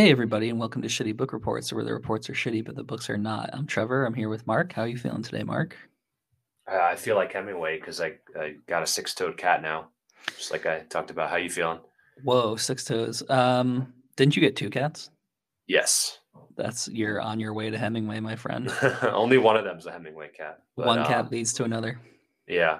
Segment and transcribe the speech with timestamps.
[0.00, 2.82] Hey, everybody, and welcome to Shitty Book Reports, where the reports are shitty, but the
[2.82, 3.50] books are not.
[3.52, 4.06] I'm Trevor.
[4.06, 4.72] I'm here with Mark.
[4.72, 5.76] How are you feeling today, Mark?
[6.66, 9.88] Uh, I feel like Hemingway because I, I got a six-toed cat now,
[10.38, 11.28] just like I talked about.
[11.28, 11.80] How you feeling?
[12.24, 13.22] Whoa, six toes.
[13.28, 15.10] Um, didn't you get two cats?
[15.66, 16.18] Yes.
[16.56, 18.72] That's you're on your way to Hemingway, my friend.
[19.02, 20.60] Only one of them's a Hemingway cat.
[20.78, 22.00] but, One cat um, leads to another.
[22.48, 22.78] Yeah.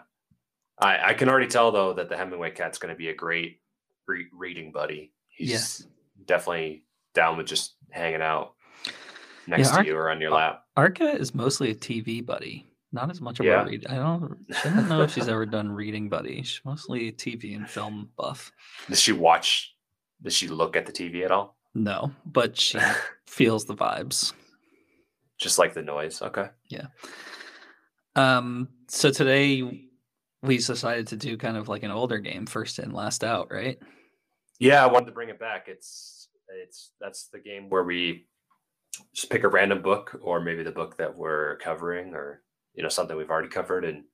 [0.78, 3.60] I, I can already tell though that the Hemingway cat's going to be a great
[4.08, 5.12] re- reading buddy.
[5.28, 5.86] He's Yes.
[6.24, 6.84] definitely
[7.14, 8.54] down with just hanging out
[9.46, 10.64] next Ar- to you or on your lap.
[10.76, 13.62] Arca is mostly a TV buddy, not as much of Yeah.
[13.62, 13.86] a read.
[13.88, 14.46] I don't.
[14.64, 16.42] I don't know if she's ever done reading buddy.
[16.42, 18.52] She's mostly a TV and film buff.
[18.88, 19.74] Does she watch?
[20.22, 21.56] Does she look at the TV at all?
[21.74, 22.78] No, but she
[23.26, 24.32] feels the vibes.
[25.38, 26.20] just like the noise.
[26.22, 26.48] Okay.
[26.68, 26.86] Yeah.
[28.16, 29.88] Um, so today
[30.42, 33.78] we decided to do kind of like an older game, first in, last out, right?
[34.58, 35.68] Yeah, I wanted to bring it back.
[35.68, 36.19] It's
[36.54, 38.26] it's that's the game where we
[39.14, 42.42] just pick a random book or maybe the book that we're covering or
[42.74, 44.04] you know something we've already covered and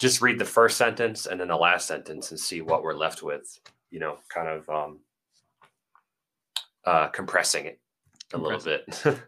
[0.00, 3.22] just read the first sentence and then the last sentence and see what we're left
[3.22, 5.00] with, you know, kind of um
[6.86, 7.78] uh compressing it
[8.32, 8.82] a little bit.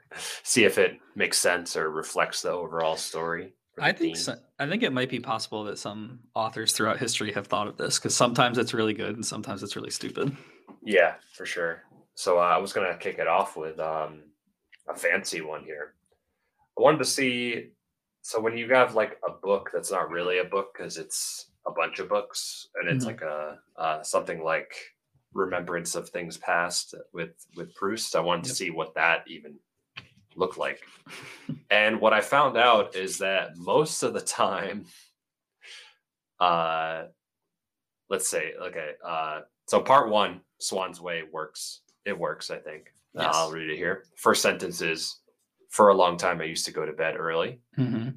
[0.42, 3.52] see if it makes sense or reflects the overall story.
[3.76, 7.32] or I think so, I think it might be possible that some authors throughout history
[7.32, 10.34] have thought of this because sometimes it's really good and sometimes it's really stupid.
[10.82, 11.82] Yeah, for sure.
[12.14, 14.22] So uh, I was gonna kick it off with um,
[14.88, 15.94] a fancy one here.
[16.78, 17.70] I wanted to see.
[18.22, 21.70] So when you have like a book that's not really a book because it's a
[21.72, 23.08] bunch of books, and it's Mhm.
[23.08, 24.74] like a uh, something like
[25.32, 28.14] Remembrance of Things Past with with Proust.
[28.16, 29.58] I wanted to see what that even
[30.36, 30.82] looked like.
[31.70, 34.86] and what I found out is that most of the time,
[36.40, 37.04] uh,
[38.08, 41.80] let's say, okay, uh, so part one, Swann's Way works.
[42.04, 42.92] It works, I think.
[43.16, 44.04] Uh, I'll read it here.
[44.16, 45.20] First sentence is
[45.70, 47.60] For a long time, I used to go to bed early.
[47.76, 48.10] hmm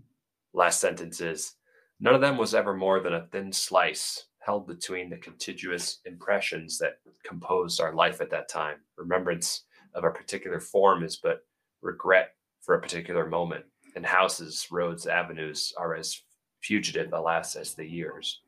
[0.53, 1.53] Last sentence is
[1.99, 6.77] None of them was ever more than a thin slice held between the contiguous impressions
[6.77, 8.77] that composed our life at that time.
[8.97, 9.63] Remembrance
[9.93, 11.45] of a particular form is but
[11.81, 16.21] regret for a particular moment, and houses, roads, avenues are as
[16.61, 18.41] fugitive, alas, as the years.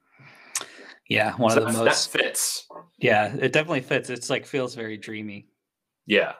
[1.09, 2.11] Yeah, one So of the that- most.
[2.13, 2.67] that fits.
[2.99, 4.09] Yeah, it definitely fits.
[4.09, 5.47] It's like feels very dreamy.
[6.05, 6.33] Yeah.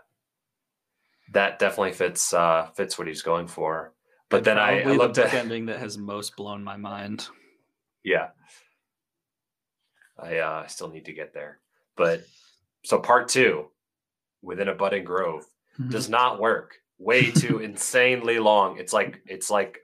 [1.34, 3.94] That definitely fits uh fits what he's going for.
[4.30, 7.28] But then I, I looked at ending that has most blown my mind.
[8.04, 8.30] yeah.
[10.20, 11.60] I uh I still need to get there.
[11.96, 12.24] But
[12.84, 13.68] so part two,
[14.42, 15.46] within a budding grove,
[15.80, 15.92] Mhm.
[15.92, 16.76] does not work.
[16.98, 18.78] Way too insanely long.
[18.80, 19.80] It's like it's like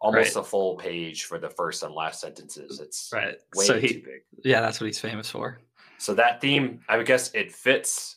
[0.00, 0.42] almost Right.
[0.42, 2.80] a full page for the first and last sentences.
[2.80, 3.36] It's Right.
[3.54, 4.22] way so too big.
[4.44, 5.60] yeah, that's what he's famous for.
[5.98, 8.16] So that theme, I would guess it fits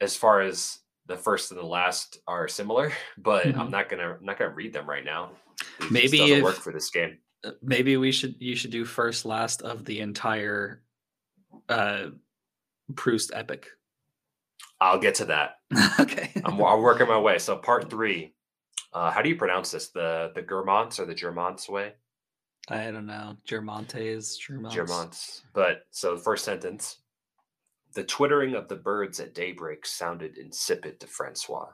[0.00, 3.70] as far as the first and the last are similar, but I'm Mhm.
[3.70, 5.30] not gonna I'm not gonna read them right now.
[5.80, 7.18] It Maybe doesn't if- work for this game.
[7.44, 10.82] Uh, Maybe we should you should do first last of the entire
[11.68, 12.10] uh
[12.94, 13.68] Proust epic.
[14.80, 15.56] I'll get to that.
[16.00, 16.30] okay.
[16.44, 17.38] I'm, I'm working my way.
[17.38, 18.34] So part three.
[18.92, 19.88] Uh, how do you pronounce this?
[19.90, 21.94] The the Germants or the Germants way?
[22.68, 23.36] I don't know.
[23.46, 24.72] Germontes, Germonts.
[24.72, 25.42] Germants.
[25.52, 26.98] But so the first sentence.
[27.94, 31.68] The twittering of the birds at daybreak sounded insipid to Francois.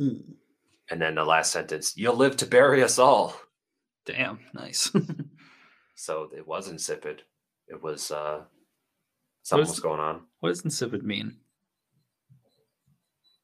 [0.00, 0.22] Mm,
[0.90, 3.34] And then the last sentence, you'll live to bury us all.
[4.06, 4.90] Damn, nice.
[5.96, 7.24] So it was insipid.
[7.68, 8.44] It was uh
[9.42, 10.22] something is- was going on.
[10.38, 11.36] what does insipid mean?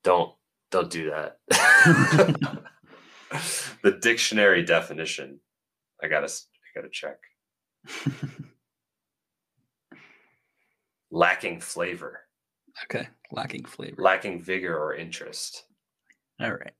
[0.02, 0.32] Don't
[0.70, 1.38] don't do that.
[3.82, 5.40] the dictionary definition.
[6.02, 7.18] I gotta I gotta check.
[11.10, 12.20] Lacking flavor,
[12.84, 13.94] okay, lacking flavor.
[13.98, 15.64] lacking vigor or interest.
[16.40, 16.72] All right.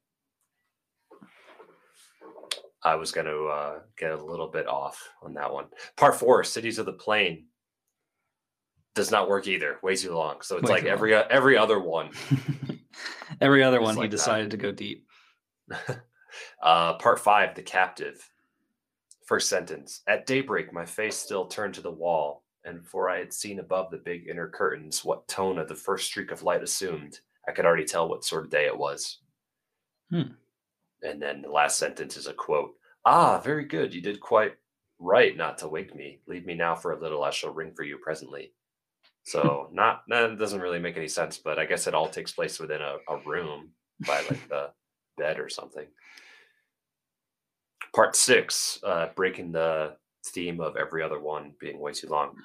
[2.85, 5.65] I was going to uh, get a little bit off on that one.
[5.97, 7.47] Part four, Cities of the Plain,
[8.95, 9.79] does not work either.
[9.83, 10.41] Way too long.
[10.43, 12.11] So it's Way like every uh, every other one.
[13.41, 14.17] Every other one, he like that.
[14.17, 15.07] decided to go deep.
[16.63, 18.31] Uh, part five, The Captive.
[19.25, 23.33] First sentence At daybreak, my face still turned to the wall, and before I had
[23.33, 27.21] seen above the big inner curtains what tone of the first streak of light assumed,
[27.49, 29.19] I could already tell what sort of day it was.
[30.11, 30.33] Hmm.
[31.03, 32.75] And then the last sentence is a quote
[33.05, 33.95] Ah, very good.
[33.95, 34.55] You did quite
[34.99, 36.21] right not to wake me.
[36.27, 37.23] Leave me now for a little.
[37.23, 38.53] I shall ring for you presently.
[39.23, 42.59] So, not, that doesn't really make any sense, but I guess it all takes place
[42.59, 43.71] within a, a room
[44.07, 44.71] by like the
[45.17, 45.87] bed or something.
[47.97, 49.97] Part six, uh, breaking the
[50.27, 52.37] theme of every other one being way too long.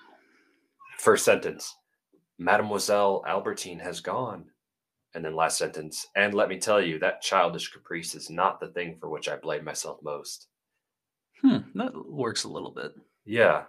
[0.97, 1.75] First sentence
[2.39, 4.45] Mademoiselle Albertine has gone.
[5.13, 6.07] And then last sentence.
[6.15, 9.35] And let me tell you, that childish caprice is not the thing for which I
[9.35, 10.47] blame myself most.
[11.41, 12.93] Hmm, that works a little bit.
[13.25, 13.63] Yeah.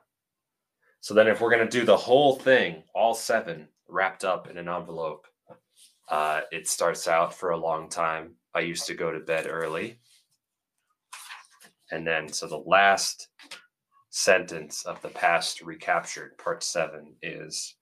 [1.00, 4.56] So then, if we're going to do the whole thing, all seven wrapped up in
[4.56, 5.26] an envelope,
[6.08, 8.36] uh, it starts out for a long time.
[8.54, 9.98] I used to go to bed early.
[11.92, 13.28] And then, so the last
[14.08, 17.76] sentence of the past recaptured, part seven, is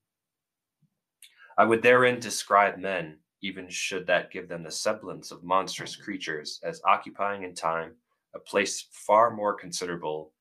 [1.57, 6.59] I would therein describe men, even should that give them the semblance of monstrous creatures,
[6.65, 7.93] as occupying in time
[8.35, 10.33] a place far more considerable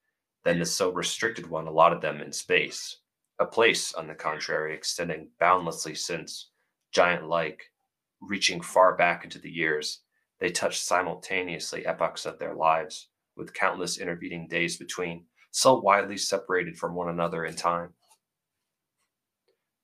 [0.44, 2.98] than the so restricted one allotted them in space.
[3.40, 6.50] A place, on the contrary, extending boundlessly since,
[6.92, 7.72] giant like,
[8.20, 10.02] reaching far back into the years,
[10.40, 13.09] they touch simultaneously epochs of their lives,
[13.40, 17.90] with countless intervening days between, so widely separated from one another in time.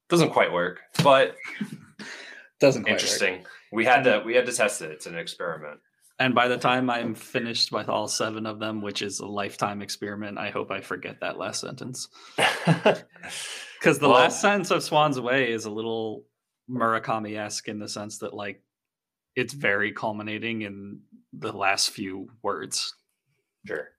[0.10, 1.36] Doesn't quite work, but
[2.60, 3.02] Doesn't quite work.
[3.02, 3.44] interesting.
[3.72, 4.92] We had to we had to test it.
[4.92, 5.80] It's an experiment.
[6.19, 9.81] And by the time I'm finished with all seven of them, which is a lifetime
[9.81, 12.07] experiment, I hope I forget that last sentence.
[13.81, 16.25] Because the Well- last sentence of Swann's Way is a little
[16.69, 18.63] Murakami esque in the sense that, like,
[19.36, 21.02] it's very culminating in
[21.34, 22.96] the last few words.
[23.65, 23.89] Sure.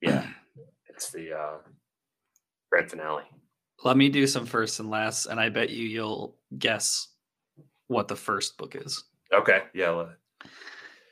[0.00, 0.26] Yeah,
[0.88, 1.56] it's the uh,
[2.70, 3.24] grand finale.
[3.84, 7.08] Let me do some first and last, and I bet you you'll guess
[7.88, 9.04] what the first book is.
[9.32, 10.04] Okay, yeah.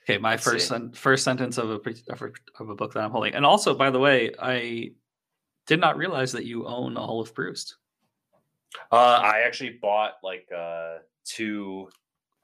[0.04, 1.80] Okay, my Let's first sen- first sentence of a
[2.10, 2.30] of a
[2.60, 4.92] of a book that I'm holding, and also, by the way, I
[5.66, 7.76] did not realize that you own all of Proust,
[8.92, 11.88] Uh, I actually bought like uh, two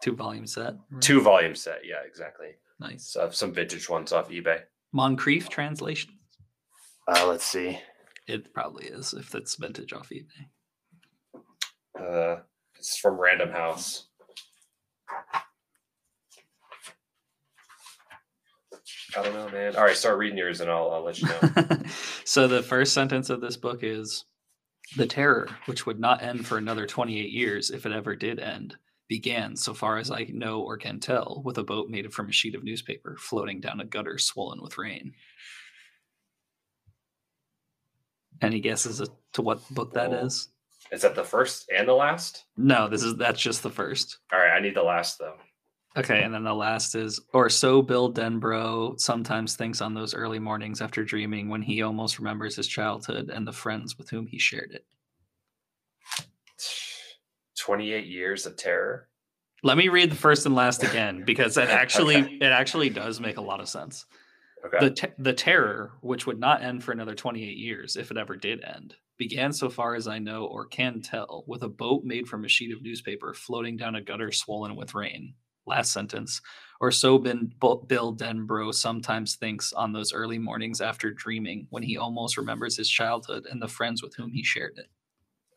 [0.01, 0.75] two volume set.
[0.91, 1.03] right?
[1.03, 1.81] two volume set.
[1.85, 2.49] Yeah, exactly.
[2.81, 4.61] Nice So I have some vintage ones off eBay.
[4.95, 6.13] Moncrieff translation.
[7.07, 7.79] Uh, let's see.
[8.27, 10.47] It probably is if it's vintage off eBay.
[11.99, 12.41] Uh,
[12.79, 14.07] it's from Random House.
[19.17, 19.77] I don't know, man.
[19.77, 21.83] All right, start reading yours, and I'll, I'll let you know.
[22.25, 24.25] so the first sentence of this book is
[24.97, 28.77] the terror, which would not end for another 28 years if it ever did end,
[29.15, 32.33] began, so far as I know or can tell, with a boat made from a
[32.33, 35.13] sheet of newspaper floating down a gutter swollen with rain.
[38.41, 40.25] Any guesses to what book that Oh.
[40.27, 40.49] is?
[40.93, 42.45] Is that the first and the last?
[42.57, 44.19] No, this is that's just the first.
[44.33, 45.37] All right, I need the last though.
[45.97, 50.39] Okay, and then the last is, or so Bill Denbrough sometimes thinks on those early
[50.39, 54.39] mornings after dreaming when he almost remembers his childhood and the friends with whom he
[54.39, 54.87] shared it.
[57.61, 59.09] 28 years of terror.
[59.63, 62.35] Let me read the first and last again because it actually Okay.
[62.41, 64.07] it actually does make a lot of sense.
[64.65, 64.79] Okay.
[64.81, 68.37] The te- the terror, which would not end for another 28 years if it ever
[68.37, 72.27] did end, began so far as I know or can tell with a boat made
[72.27, 75.35] from a sheet of newspaper floating down a gutter swollen with rain.
[75.67, 76.41] Last sentence.
[76.81, 81.99] Or so Bo- Bill Denbrough sometimes thinks on those early mornings after dreaming when he
[81.99, 84.87] almost remembers his childhood and the friends with whom he shared it.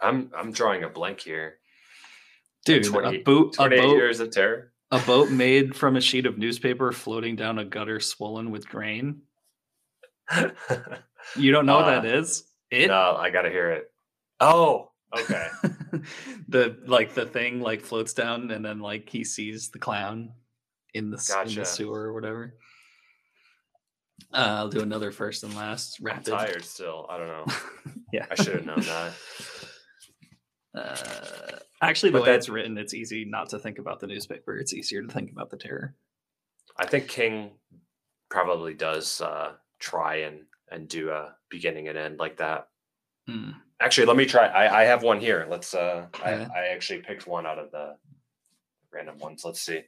[0.01, 1.59] I'm I'm drawing a blank here.
[2.65, 4.71] Dude, a 28 boat, a boat, years of terror.
[4.91, 9.21] a boat made from a sheet of newspaper floating down a gutter swollen with grain.
[11.37, 12.43] You don't know what that Uh.
[12.69, 13.85] It no, I gotta hear it.
[14.41, 15.47] Oh, okay.
[16.49, 20.31] the like the thing like floats down and then like he sees the clown
[20.93, 22.55] in the, s- in the sewer or whatever.
[24.33, 26.25] Uh, I'll do another first and last I'm rapid.
[26.31, 27.05] tired still.
[27.09, 27.45] I don't know.
[28.13, 29.13] yeah, I should have known that.
[30.75, 30.95] Uh,
[31.81, 34.57] actually, the But way that- it's written, it's easy not to think about the newspaper.
[34.57, 35.95] It's easier to think about the terror.
[36.77, 37.51] I think King
[38.29, 42.69] probably does uh, try and and do a beginning and end like that.
[43.27, 43.51] Hmm.
[43.79, 44.47] Actually, let me try.
[44.47, 45.45] I, I have one here.
[45.47, 45.73] Let's.
[45.75, 47.95] Uh, I, I actually picked one out of the
[48.91, 49.43] random ones.
[49.45, 49.81] Let's see.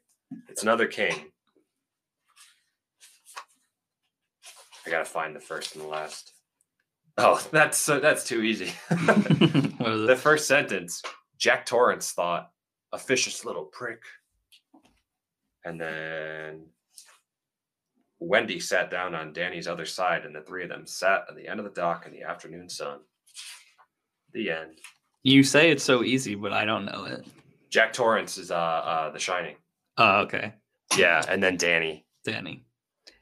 [0.50, 1.32] It's another King.
[4.86, 6.34] I gotta find the first and the last.
[7.18, 8.74] Oh, that's so that's too easy.
[8.90, 11.02] what is the first sentence
[11.38, 12.52] Jack Torrance thought,
[12.94, 14.02] a vicious little prick.
[15.64, 16.68] And then
[18.20, 21.48] Wendy sat down on Danny's other side, and the three of them sat at the
[21.48, 23.00] end of the dock in the afternoon sun.
[24.34, 24.80] The end.
[25.24, 27.26] You say it's so easy, but I don't know it.
[27.70, 29.56] Jack Torrance is uh, uh The Shining.
[29.98, 30.54] Oh, okay,
[30.98, 32.06] Yeah, and then Danny.
[32.24, 32.65] Danny.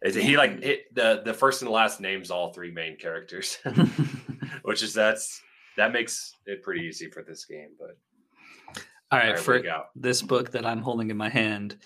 [0.04, 3.58] Is he like it, the the first and last names all three main characters,
[4.64, 5.42] which is that's
[5.78, 7.70] that makes it pretty easy for this game.
[7.80, 7.98] But
[8.76, 9.64] All all right, right, for
[9.96, 11.78] this book that I'm holding in my hand,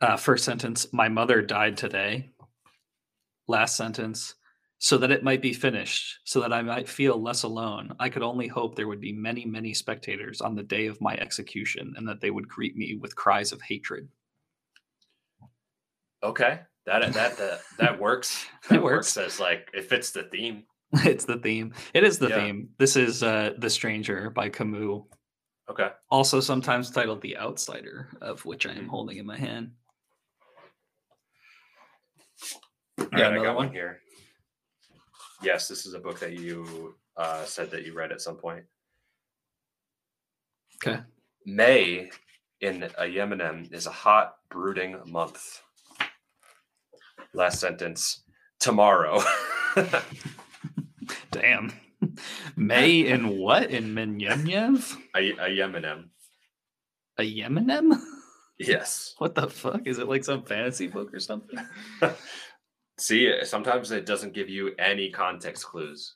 [0.00, 2.30] uh, first sentence: My mother died today.
[3.46, 4.34] Last sentence:
[4.78, 8.24] So that it might be finished, so that I might feel less alone, I could
[8.24, 12.08] only hope there would be many, many spectators on the day of my execution, and
[12.08, 14.08] that they would greet me with cries of hatred.
[16.24, 18.44] Okay, that that that that works.
[18.64, 19.16] It That works.
[19.16, 20.64] works as like it fits the theme.
[20.92, 21.72] it's the theme.
[21.94, 22.36] It is the Yeah.
[22.44, 22.68] theme.
[22.78, 25.02] This is uh, The Stranger by Camus,
[25.70, 25.90] Okay.
[26.10, 28.88] also sometimes titled The Outsider, of which I am Mhm.
[28.88, 29.72] holding in my hand.
[32.98, 33.72] All Yeah, right, I got one one?
[33.72, 34.00] here.
[35.42, 38.64] Yes, this is a book that you uh, said that you read at some point.
[40.76, 41.02] Okay.
[41.44, 42.10] May
[42.60, 45.62] in Ayemenem is a hot, brooding month.
[47.34, 48.22] Last sentence.
[48.60, 49.22] Tomorrow.
[51.30, 51.72] Damn.
[52.56, 53.70] May in what?
[53.70, 54.96] In Menyev?
[55.16, 56.08] a, Ayemenem.
[57.18, 57.98] A Yemenem?
[58.58, 59.14] Yes.
[59.18, 59.86] What the fuck?
[59.86, 61.58] Is it like some fantasy book or something?
[62.98, 66.14] See, sometimes it doesn't give you any context clues.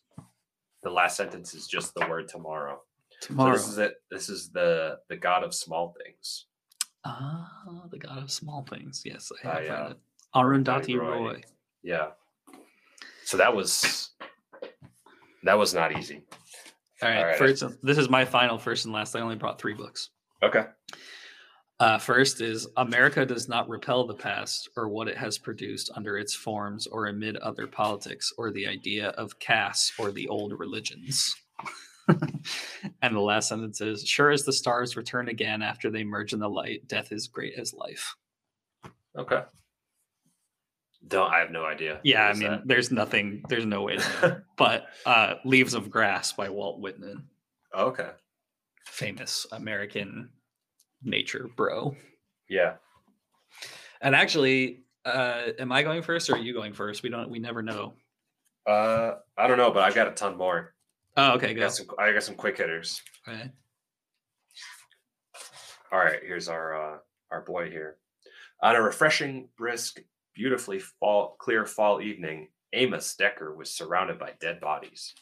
[0.83, 2.81] The last sentence is just the word tomorrow.
[3.21, 3.57] Tomorrow.
[3.57, 3.95] So this is it.
[4.11, 6.47] This is the the god of small things.
[7.05, 7.49] Ah,
[7.91, 9.03] the god of small things.
[9.05, 9.99] Yes, I have read it.
[10.35, 11.19] Arundhati Roy.
[11.19, 11.43] Roy.
[11.83, 12.09] Yeah.
[13.25, 14.11] So that was
[15.43, 16.23] that was not easy.
[17.03, 17.39] All right, All right.
[17.39, 17.65] first.
[17.83, 19.15] This is my final first and last.
[19.15, 20.11] I only brought three books.
[20.43, 20.65] Okay.
[21.79, 26.17] Uh, first is America does not repel the past or what it has produced under
[26.17, 31.35] its forms or amid other politics or the idea of caste or the old religions.
[32.09, 36.39] and the last sentence is Sure as the stars return again after they merge in
[36.39, 38.17] the light, death is great as life.
[39.19, 39.43] Okay.
[41.09, 42.01] Don't I have no idea.
[42.03, 42.67] Yeah, I mean, that?
[42.67, 44.41] there's nothing, there's no way to know.
[44.57, 47.25] but uh, Leaves of Grass by Walt Whitman,
[47.77, 48.11] okay.
[48.87, 50.31] famous American
[51.03, 51.95] nature bro.
[52.49, 52.75] Yeah.
[54.01, 57.03] And actually, uh, am I going first or are you going first?
[57.03, 57.31] We don't.
[57.31, 57.95] We never know.
[58.67, 60.75] Uh I don't know, but I've got a ton more.
[61.17, 63.01] Oh, okay, I got some I got some quick hitters.
[63.29, 63.51] Okay.
[65.93, 66.99] All right, here's our uh
[67.31, 67.99] our boy here.
[68.63, 70.01] On a refreshing, brisk,
[70.37, 75.15] beautifully fall clear fall evening, Amos Decker was surrounded by dead bodies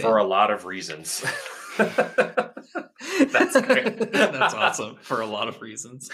[0.00, 1.24] for a lot of reasons.
[1.78, 4.12] That's great.
[4.12, 6.10] That's awesome for a lot of reasons.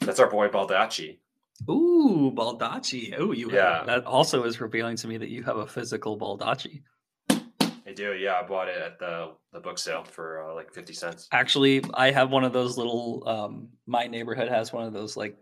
[0.00, 1.18] That's our boy Baldacci.
[1.70, 3.14] Ooh, Baldacci.
[3.16, 3.52] Oh, you.
[3.52, 3.78] Yeah.
[3.78, 6.82] Have, that also is revealing to me that you have a physical Baldacci.
[7.92, 8.40] I do, yeah.
[8.42, 11.28] I bought it at the the book sale for uh, like fifty cents.
[11.30, 13.22] Actually, I have one of those little.
[13.28, 15.36] Um, my neighborhood has one of those like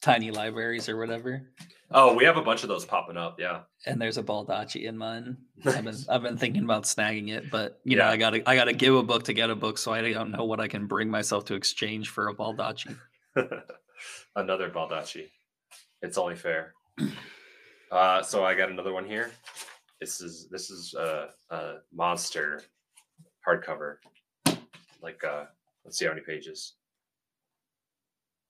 [0.00, 1.42] tiny libraries or whatever,
[1.90, 3.40] Oh, we have a bunch of those popping up.
[3.40, 3.62] Yeah.
[3.86, 5.38] and there's a Baldacci in mine.
[5.66, 8.10] I've been I've been thinking about snagging it, but you know Yeah.
[8.10, 10.44] I gotta I gotta give a book to get a book, so I don't know
[10.44, 12.96] what I can bring myself to exchange for a Baldacci.
[14.36, 15.28] another Baldacci.
[16.02, 16.74] It's only fair.
[17.90, 19.30] Uh, so I got another one here.
[20.00, 22.62] This is this is a, a monster
[23.46, 23.96] hardcover.
[25.02, 25.44] Like uh,
[25.84, 26.74] let's see how many pages.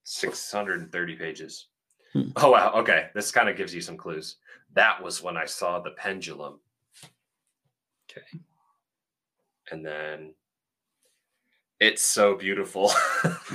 [0.04, 1.68] Six hundred and thirty pages.
[2.12, 2.30] Hmm.
[2.36, 2.72] Oh wow.
[2.76, 4.36] Okay, this kind of gives you some clues.
[4.74, 6.60] That was when I saw the pendulum.
[8.10, 8.40] Okay.
[9.70, 10.34] And then
[11.80, 12.90] it's so beautiful.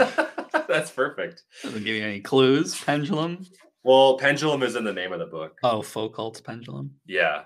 [0.67, 1.43] That's perfect.
[1.61, 2.79] Doesn't give you any clues.
[2.83, 3.45] Pendulum.
[3.83, 5.57] Well, pendulum is in the name of the book.
[5.63, 6.91] Oh, folk Foucault's pendulum.
[7.05, 7.43] Yeah,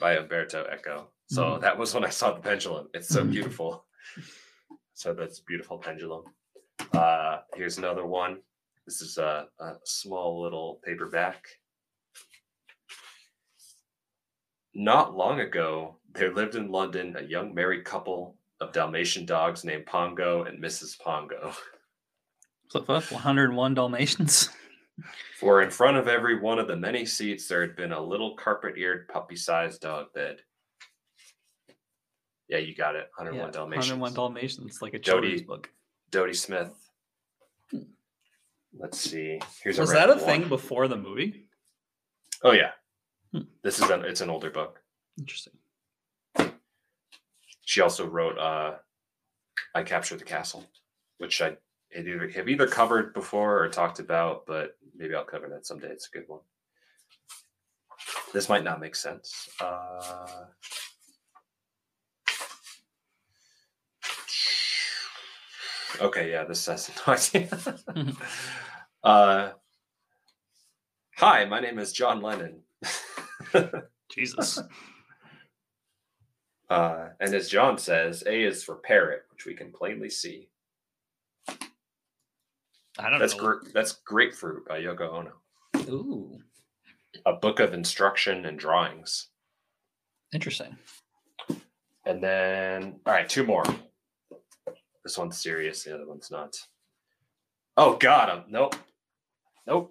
[0.00, 1.10] by Umberto Eco.
[1.26, 1.60] So Mhm.
[1.62, 2.88] that was when I saw the pendulum.
[2.94, 3.30] It's so Mhm.
[3.30, 3.86] beautiful.
[4.94, 6.24] So that's beautiful pendulum.
[6.92, 8.42] Uh, here's another one.
[8.86, 11.46] This is a, a small little paperback.
[14.74, 19.86] Not long ago, there lived in London a young married couple of Dalmatian dogs named
[19.86, 20.98] Pongo and Mrs.
[20.98, 21.54] Pongo.
[22.70, 23.04] Flip up.
[23.12, 24.50] 101 Dalmatians.
[25.38, 28.36] For in front of every one of the many seats, there had been a little
[28.36, 30.36] carpet eared, puppy sized dog bed.
[32.48, 33.10] Yeah, you got it.
[33.16, 33.90] 101 Yeah, Dalmatians.
[33.90, 35.70] 101 Dalmatians, It's like a children's book.
[36.10, 36.72] Dodie Smith.
[38.76, 39.40] Let's see.
[39.62, 41.46] Here's Was a that a red thing before the movie?
[42.42, 42.72] Oh yeah.
[43.32, 43.42] Hmm.
[43.62, 44.80] This is an it's an older book.
[45.18, 45.54] Interesting.
[47.62, 48.74] She also wrote uh
[49.74, 50.64] I Captured the Castle,
[51.18, 51.56] which I
[51.94, 55.88] either, have either covered before or talked about, but maybe I'll cover that someday.
[55.88, 56.40] It's a good one.
[58.32, 59.48] This might not make sense.
[59.60, 60.46] Uh,
[66.00, 67.48] okay, yeah, this says no idea.
[69.04, 69.50] uh,
[71.16, 72.62] hi, my name is John Lennon.
[74.10, 74.60] Jesus.
[76.68, 80.48] Uh, and as John says, A is for parrot, which we can plainly see.
[82.98, 83.42] I don't That's know.
[83.42, 85.32] gr- that's grapefruit by Yoko Ono.
[85.88, 86.38] Ooh,
[87.26, 89.28] a book of instruction and drawings.
[90.32, 90.76] interesting.
[92.06, 93.64] And then, all right, two more.
[95.04, 95.82] This one's serious.
[95.84, 96.54] The other one's not.
[97.76, 98.76] Oh God, um, nope,
[99.66, 99.90] nope.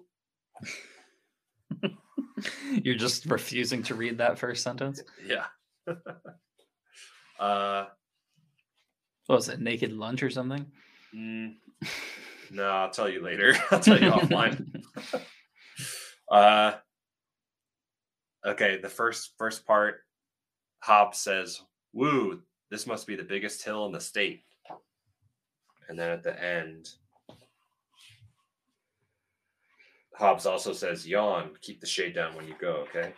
[2.82, 5.02] You're just refusing to read that first sentence.
[5.26, 5.46] Yeah.
[7.38, 7.86] uh,
[9.26, 9.60] What was it?
[9.60, 10.66] Naked lunch or something?
[11.14, 11.54] mm,
[12.50, 13.54] no, I'll tell you later.
[13.70, 14.82] I'll tell you offline.
[16.30, 16.72] Uh,
[18.46, 19.96] okay, the first first part,
[20.80, 21.60] Hobbes says,
[21.92, 24.42] "Woo, this must be the biggest hill in the state."
[25.88, 26.88] And then at the end,
[30.16, 33.12] Hobbes also says, "Yawn, keep the shade down when you go." Okay,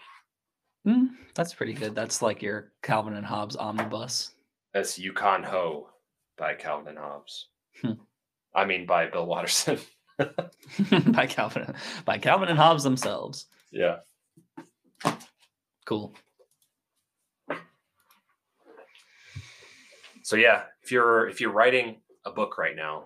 [0.85, 1.95] Hmm, that's pretty good.
[1.95, 4.35] That's like your Calvin and Hobbes omnibus.
[4.75, 5.91] that's Yukon Ho
[6.37, 7.49] by Calvin and Hobbes.
[7.83, 7.93] Hmm.
[8.57, 9.79] I mean, by Bill Watterson.
[11.13, 11.75] by Calvin
[12.07, 13.47] by Calvin and Hobbes themselves.
[13.71, 13.99] yeah.
[15.85, 16.15] Cool.
[20.23, 23.05] So yeah, if you're if you're writing a book right now,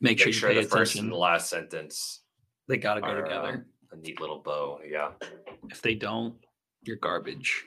[0.00, 1.06] Make sure make you sure pay the first attention.
[1.06, 2.20] and the last sentence
[2.68, 3.66] They got to go are, uh, together.
[3.92, 4.80] a neat little bow.
[4.86, 5.12] Yeah.
[5.70, 6.34] If they don't,
[6.82, 7.64] you're garbage.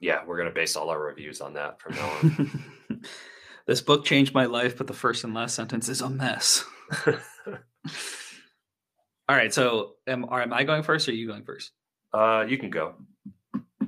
[0.00, 2.64] Yeah, we're gonna base all our reviews on that from now on.
[3.66, 6.64] this book changed my life, but the first and last sentence is a mess.
[7.06, 7.14] All
[9.36, 11.72] right, so am, am I going first or are you going first?
[12.12, 12.94] uh, you can go.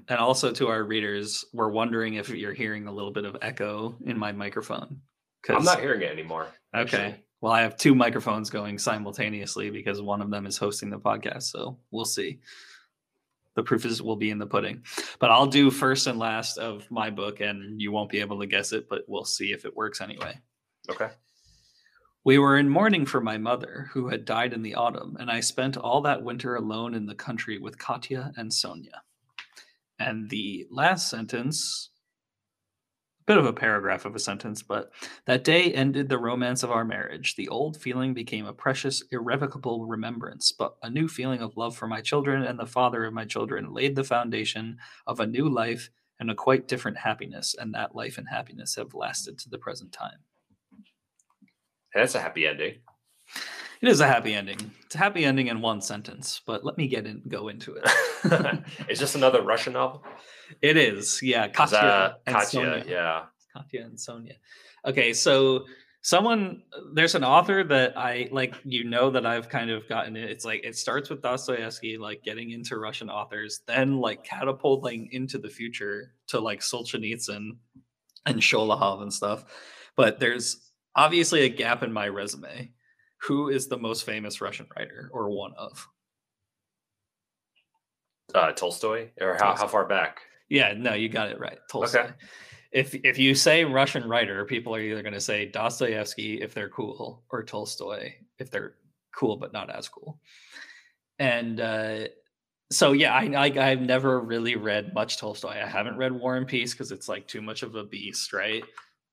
[0.08, 3.96] And also to our readers, we're wondering if you're hearing a little bit of echo
[4.04, 5.00] in my microphone.
[5.48, 6.48] I'm not hearing it anymore.
[6.74, 6.96] Okay.
[6.96, 7.24] actually.
[7.40, 11.44] Well, I have two microphones going simultaneously because one of them is hosting the podcast.
[11.44, 12.38] So we'll see.
[13.54, 14.82] The proof is will be in the pudding.
[15.18, 18.46] But I'll do first and last of my book, and you won't be able to
[18.46, 20.38] guess it, but we'll see if it works anyway.
[20.90, 21.10] Okay.
[22.24, 25.40] We were in mourning for my mother, who had died in the autumn, and I
[25.40, 29.02] spent all that winter alone in the country with Katya and Sonia.
[29.98, 31.90] And the last sentence,
[33.26, 34.92] bit of a paragraph of a sentence, but
[35.26, 37.36] that day ended the romance of our marriage.
[37.36, 41.86] The old feeling became a precious, irrevocable remembrance, but a new feeling of love for
[41.86, 45.90] my children and the father of my children laid the foundation of a new life
[46.18, 49.92] and a quite different happiness, and that life and happiness have lasted to the present
[49.92, 50.18] time.
[51.94, 52.76] That's a happy ending.
[53.82, 54.58] It is a happy ending.
[54.86, 58.62] It's a happy ending in one sentence, but let me get in go into it.
[58.88, 60.04] Is this another Russian novel?
[60.60, 61.48] it is, yeah.
[61.48, 62.84] Katya that and Katya, Sonia.
[62.86, 63.22] yeah.
[63.52, 64.34] Katya and Sonia.
[64.86, 65.64] Okay, so
[66.02, 66.62] someone
[66.94, 70.30] there's an author that I like you know that I've kind of gotten it.
[70.30, 75.38] It's like it starts with Dostoevsky, like getting into Russian authors, then like catapulting into
[75.38, 77.56] the future to like Solzhenitsyn
[78.26, 79.44] and Sholokhov and stuff.
[79.96, 82.70] But there's obviously a gap in my resume.
[83.24, 85.88] Who is the most famous Russian writer or one of?
[88.34, 90.22] Uh, Tolstoy, or how, how far back?
[90.48, 91.58] Yeah, no, you got it right.
[91.70, 92.10] Tolstoy.
[92.72, 96.70] If if you say Russian writer, people are either going to say Dostoevsky if they're
[96.70, 98.74] cool, or Tolstoy if they're
[99.14, 100.18] cool but not as cool.
[101.18, 102.08] And uh,
[102.70, 105.60] so, yeah, I, I I've never really read much Tolstoy.
[105.62, 108.64] I haven't read War and Peace because it's like too much of a beast, right?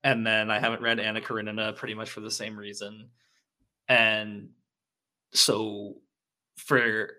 [0.05, 3.09] And then I haven't read Anna Karenina pretty much for the same reason.
[3.89, 4.51] And
[5.33, 5.95] so,
[6.55, 7.09] for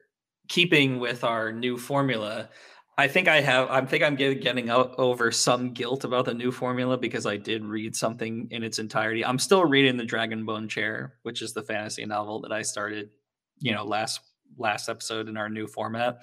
[0.48, 2.48] keeping with our new formula,
[2.96, 3.70] I think I have.
[3.70, 7.96] I think I'm getting over some guilt about the new formula because I did read
[7.96, 9.24] something in its entirety.
[9.24, 13.10] I'm still reading the Dragonbone Chair, which is the fantasy novel that I started,
[13.58, 14.20] you know, last
[14.58, 16.22] last episode in our new format.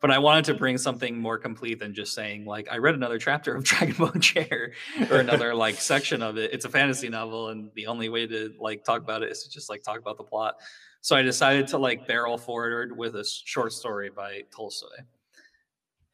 [0.00, 3.18] But I wanted to bring something more complete than just saying like I read another
[3.18, 4.72] chapter of Dragonbone Chair
[5.10, 6.52] or another like section of it.
[6.52, 9.50] It's a fantasy novel, and the only way to like talk about it is to
[9.50, 10.56] just like talk about the plot.
[11.02, 14.88] So I decided to like barrel forward with a short story by Tolstoy.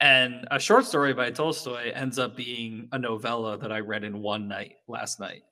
[0.00, 4.20] And a short story by Tolstoy ends up being a novella that I read in
[4.20, 5.42] one night last night.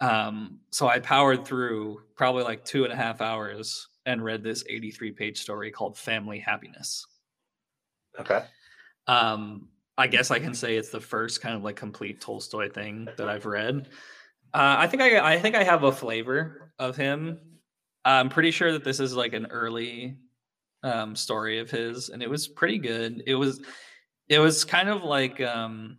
[0.00, 4.64] Um, so I powered through probably like two and a half hours and read this
[4.68, 7.06] 83 page story called Family Happiness.
[8.18, 8.44] Okay.
[9.06, 13.08] Um, I guess I can say it's the first kind of like complete Tolstoy thing
[13.16, 13.88] that I've read.
[14.54, 17.40] Uh, I think I I think I have a flavor of him.
[18.04, 20.16] I'm pretty sure that this is like an early
[20.82, 23.22] um, story of his, and it was pretty good.
[23.26, 23.60] It was
[24.28, 25.98] it was kind of like um,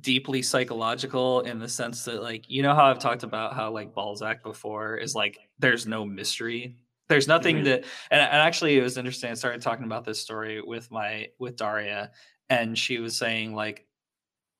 [0.00, 3.94] deeply psychological in the sense that like you know how I've talked about how like
[3.94, 6.76] Balzac before is like there's no mystery.
[7.08, 7.64] There's nothing Mhm.
[7.64, 9.30] that and, and actually it was interesting.
[9.30, 12.12] I started talking about this story with my with Daria,
[12.48, 13.86] and she was saying like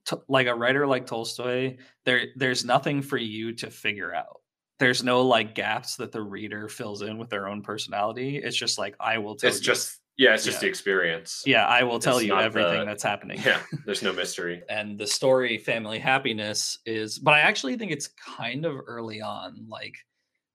[0.06, 4.40] t- like a writer like Tolstoy, there there's nothing for you to figure out.
[4.80, 8.38] there's no like gaps that the reader fills in with their own personality.
[8.38, 9.64] It's just like I will tell It's you.
[9.66, 10.60] just yeah, it's just Yeah.
[10.62, 11.42] the experience.
[11.46, 13.40] yeah, I will tell it's you everything the- that's happening.
[13.44, 14.62] Yeah, there's no mystery.
[14.68, 19.64] and the story family happiness is but i actually think it's kind of early on
[19.68, 19.96] like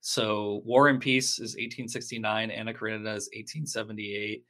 [0.10, 4.44] so war and peace is 1869 anna karenina is 1878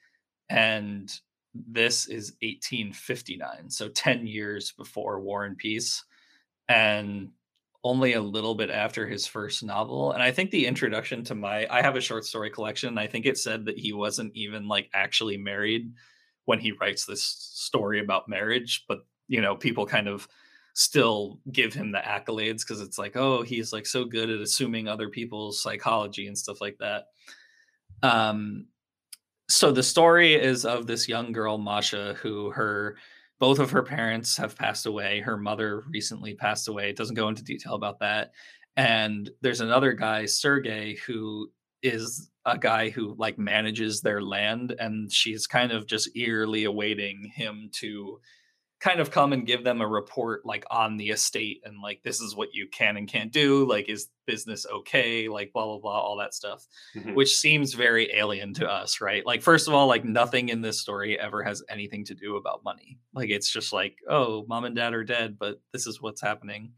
[0.49, 1.19] and
[1.53, 6.05] this is 1859 so 10 years before war and peace
[6.69, 7.29] and
[7.83, 11.67] only a little bit after his first novel and i think the introduction to my
[11.69, 14.89] i have a short story collection i think it said that he wasn't even like
[14.93, 15.91] actually married
[16.45, 20.25] when he writes this story about marriage but you know people kind of
[20.75, 24.87] still give him the accolades because it's like oh he's like so good at assuming
[24.87, 27.05] other people's psychology and stuff like that.
[28.03, 28.67] Um
[29.49, 32.97] so the story is of this young girl masha who her
[33.39, 35.21] both of her parents have passed away.
[35.21, 36.89] Her mother recently passed away.
[36.89, 38.31] It doesn't go into detail about that.
[38.75, 41.49] And there's another guy sergey who
[41.81, 47.31] is a guy who like manages their land and she's kind of just eagerly awaiting
[47.33, 48.19] him to
[48.79, 52.21] kind of come and give them a report like on the estate and like this
[52.21, 55.99] is what you can and can't do like is business okay like blah blah blah
[55.99, 56.65] all that stuff
[56.95, 57.13] Mhm.
[57.13, 60.79] which seems very alien to us right like first of all like nothing in this
[60.79, 64.75] story ever has anything to do about money like it's just like oh mom and
[64.75, 66.71] dad are dead but this is what's happening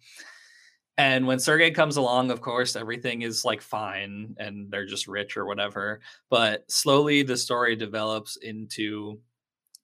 [0.98, 5.36] and when Sergey comes along, of course, everything is like fine and they're just rich
[5.38, 6.02] or whatever.
[6.30, 9.20] But slowly the story develops into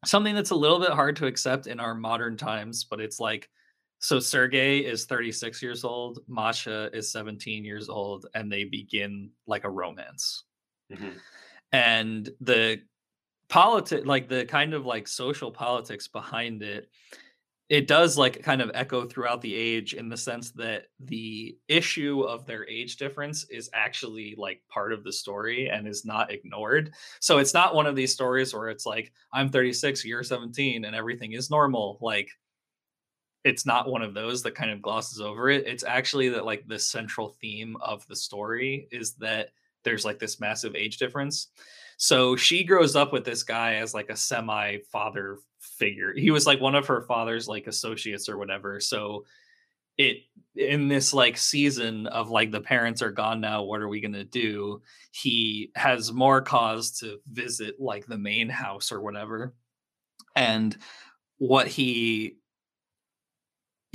[0.06, 2.84] something that's a little bit hard to accept in our modern times.
[2.84, 3.50] But it's like,
[4.00, 9.64] so Sergey is 36 years old, Masha is 17 years old, and they begin like
[9.64, 10.44] a romance.
[10.92, 11.20] Mhm.
[11.72, 12.82] And the
[13.50, 16.90] politics, like the kind of like social politics behind it,
[17.70, 22.22] it does like kind of echo throughout the age in the sense that the issue
[22.22, 26.94] of their age difference is actually like part of the story and is not ignored.
[27.20, 30.96] So it's not one of these stories where it's like I'm 36, you're 17 and
[30.96, 31.98] everything is normal.
[32.00, 32.30] Like
[33.44, 35.68] it's not one of those that kind of glosses over it.
[35.68, 39.50] It's actually that like the central theme of the story is that
[39.84, 41.48] there's like this massive age difference.
[41.98, 46.14] So she grows up with this guy as like a semi father figure.
[46.16, 48.80] He was like one of her father's like associates or whatever.
[48.80, 49.26] So
[49.98, 50.18] it
[50.56, 54.14] in this like season of like the parents are gone now, what are we going
[54.14, 54.82] to do?
[55.12, 59.56] He has more cause to visit like the main house or whatever.
[60.36, 60.78] And
[61.38, 62.38] what he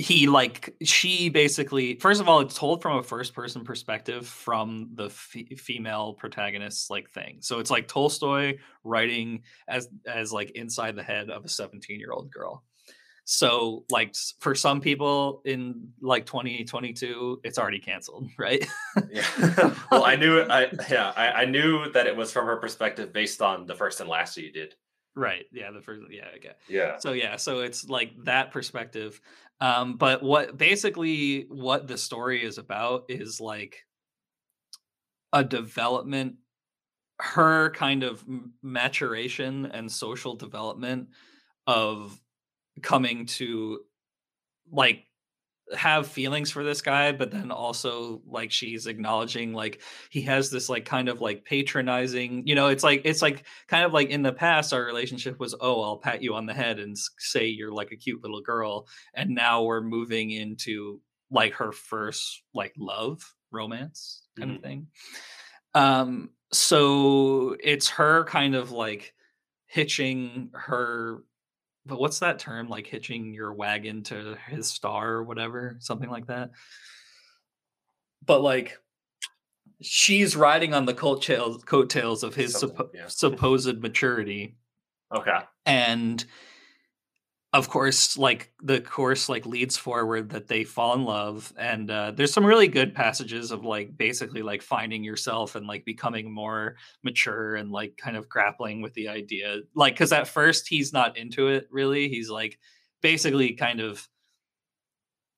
[0.03, 4.89] he like she basically first of all it's told from a first person perspective from
[4.95, 10.95] the f- female protagonist like thing so it's like tolstoy writing as as like inside
[10.95, 12.63] the head of a 17 year old girl
[13.25, 18.67] so like for some people in like 2022 it's already canceled right
[19.09, 19.73] Yeah.
[19.91, 23.41] well, I knew I yeah I, I knew that it was from her perspective based
[23.41, 24.73] on the first and last that you did.
[25.15, 26.97] right yeah the first yeah okay Yeah.
[26.97, 29.21] so yeah so it's like that perspective
[29.63, 33.77] um but what basically what the story is about is like
[35.31, 36.35] a development
[37.19, 38.23] her kind of
[38.61, 41.07] maturation and social development
[41.65, 42.19] of
[42.81, 43.79] coming to
[44.69, 45.05] like
[45.77, 50.67] have feelings for this guy but then also like she's acknowledging like he has this
[50.69, 54.21] like kind of like patronizing you know it's like it's like kind of like in
[54.21, 57.71] the past our relationship was oh i'll pat you on the head and say you're
[57.71, 60.99] like a cute little girl and now we're moving into
[61.31, 64.55] like her first like love romance kind Mhm.
[64.57, 64.87] of thing
[65.73, 69.13] um so it's her kind of like
[69.65, 71.23] hitching her
[71.85, 76.27] but what's that term like hitching your wagon to his star or whatever something like
[76.27, 76.51] that
[78.25, 78.77] but like
[79.81, 83.07] she's riding on the coattails coattails of his suppo- yeah.
[83.07, 84.55] supposed maturity
[85.13, 85.39] Okay.
[85.65, 86.25] and
[87.53, 92.11] of course like the course like leads forward that they fall in love and uh,
[92.11, 96.75] there's some really good passages of like basically like finding yourself and like becoming more
[97.03, 101.15] mature and like kind of grappling with the idea like because at first he's not
[101.15, 102.57] into it really he's like
[103.03, 104.07] basically kind of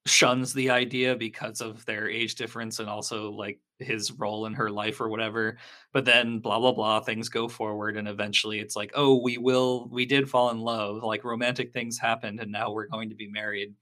[0.06, 4.69] shuns the idea because of their age difference and also like his role in her
[4.69, 5.57] life or whatever
[5.91, 9.88] but then blah blah blah things go forward and eventually it's like oh we will
[9.89, 13.27] we did fall in love like romantic things happened and now we're going to be
[13.29, 13.75] married.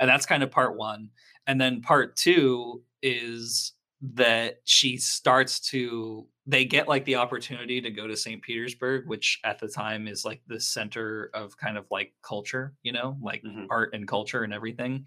[0.00, 1.10] And that's kind of part one.
[1.46, 7.90] And then part two is that she starts to they get like the opportunity to
[7.90, 11.86] go to st petersburg which at the time is like the center of kind of
[11.90, 13.66] like culture you know like Mhm.
[13.70, 15.06] art and culture and everything.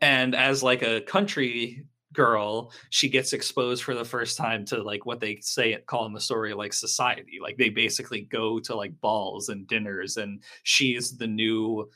[0.00, 5.06] And as like a country girl she gets exposed for the first time to like
[5.06, 7.38] what they say call in the story like society.
[7.40, 11.88] Like they basically go to like balls and dinners and she's the new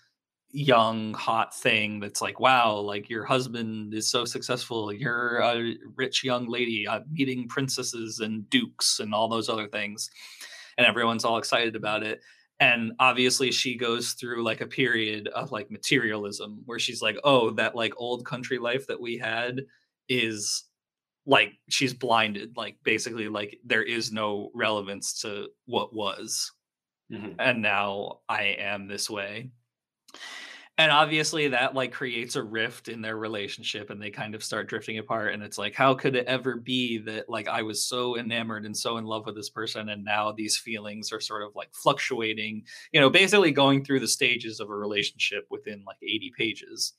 [0.50, 4.92] young hot thing that's like wow like your husband is so successful.
[4.92, 10.10] You're a rich young lady uh, meeting princesses and dukes and all those other things.
[10.78, 12.20] And everyone's all excited about it.
[12.60, 17.50] And obviously she goes through like a period of like materialism where she's like oh
[17.50, 19.60] that like old country life that we had
[20.08, 20.64] is
[21.26, 26.52] like she's blinded like basically like there is no relevance to what was.
[27.12, 27.32] Mm-hmm.
[27.38, 29.50] and now i am this way.
[30.76, 34.68] And obviously that like creates a rift in their relationship and they kind of start
[34.68, 38.18] drifting apart and it's like how could it ever be that like i was so
[38.18, 41.54] enamored and so in love with this person and now these feelings are sort of
[41.54, 46.32] like fluctuating you know basically going through the stages of a relationship within like 80
[46.36, 46.94] pages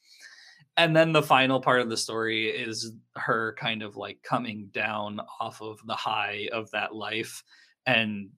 [0.77, 5.21] and then the final part of the story is her kind of like coming down
[5.39, 7.43] off of the high of that life
[7.85, 8.29] and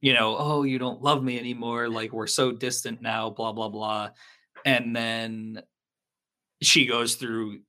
[0.00, 3.68] you know oh you don't love me anymore like we're so distant now blah blah
[3.68, 4.08] blah
[4.64, 5.62] and then
[6.62, 7.60] she goes through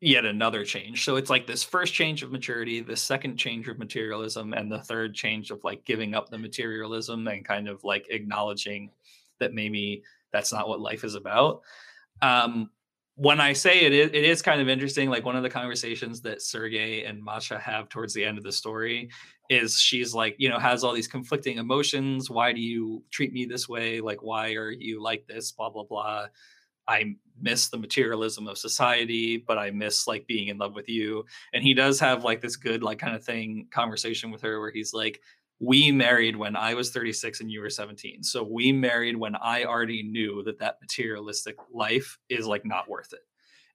[0.00, 1.04] yet another change.
[1.04, 4.80] So it's like this first change of maturity, the second change of materialism, and the
[4.80, 8.90] third change of like giving up the materialism and kind of like acknowledging
[9.40, 11.62] that maybe that's not what life is about.
[12.20, 12.70] Um,
[13.16, 15.08] when I say it is, it is kind of interesting.
[15.08, 18.52] Like one of the conversations that Sergey and Masha have towards the end of the
[18.52, 19.10] story
[19.48, 22.28] is she's like, you know, has all these conflicting emotions.
[22.28, 24.00] Why do you treat me this way?
[24.00, 25.50] Like, why are you like this?
[25.50, 26.26] Blah, blah, blah.
[26.86, 31.24] I miss the materialism of society, but I miss like being in love with you.
[31.54, 34.70] And he does have like this good, like kind of thing conversation with her where
[34.70, 35.20] he's like,
[35.58, 38.22] we married when I was 36 and you were 17.
[38.22, 43.12] So we married when I already knew that that materialistic life is like not worth
[43.12, 43.20] it.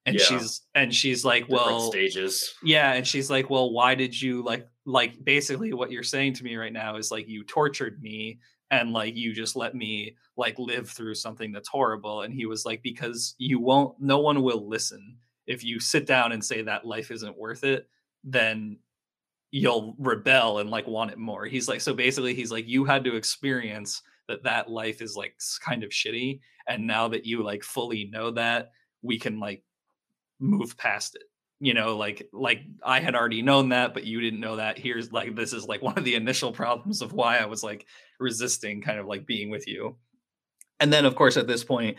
[0.05, 0.23] And yeah.
[0.25, 2.55] she's and she's like, Different well, stages.
[2.63, 6.43] Yeah, and she's like, well, why did you like like basically what you're saying to
[6.43, 8.39] me right now is like you tortured me
[8.71, 12.65] and like you just let me like live through something that's horrible and he was
[12.65, 16.85] like because you won't no one will listen if you sit down and say that
[16.85, 17.87] life isn't worth it
[18.23, 18.77] then
[19.51, 21.45] you'll rebel and like want it more.
[21.45, 25.35] He's like, so basically, he's like, you had to experience that that life is like
[25.63, 29.63] kind of shitty, and now that you like fully know that, we can like
[30.39, 31.23] move past it.
[31.59, 34.79] You know, like like I had already known that, but you didn't know that.
[34.79, 37.85] Here's like this is like one of the initial problems of why I was like
[38.19, 39.97] resisting kind of like being with you.
[40.79, 41.97] And then of course at this point,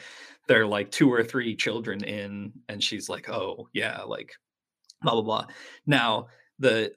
[0.49, 4.33] they're like two or three children in, and she's like, oh yeah, like
[5.03, 5.47] blah blah blah.
[5.87, 6.27] Now
[6.59, 6.93] the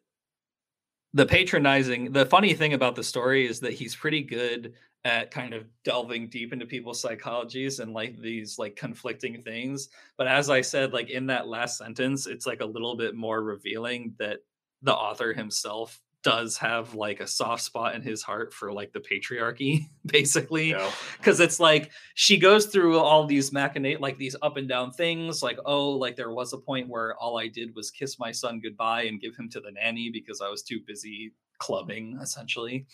[1.16, 4.74] the patronizing the funny thing about the story is that he's pretty good
[5.06, 9.88] at kind of delving deep into people's psychologies and like these like conflicting things.
[10.18, 13.42] But as i said like in that last sentence it's like a little bit more
[13.42, 14.40] revealing that
[14.82, 19.00] the author himself does have like a soft spot in his heart for like the
[19.00, 20.76] patriarchy basically.
[21.20, 21.46] Because yeah.
[21.46, 25.60] it's like she goes through all these machinate like these up and down things like
[25.68, 29.04] oh like there was a point where all i did was kiss my son goodbye
[29.04, 32.88] and give him to the nanny because i was too busy clubbing essentially.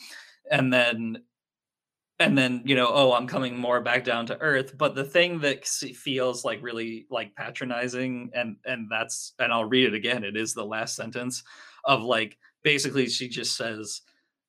[0.51, 1.23] And then
[2.19, 4.77] and then you know oh i'm coming more back down to earth.
[4.77, 9.87] But the thing that feels like really like patronizing and and that's and i'll read
[9.87, 11.43] it again it is the last sentence
[11.85, 14.01] of like basically she just says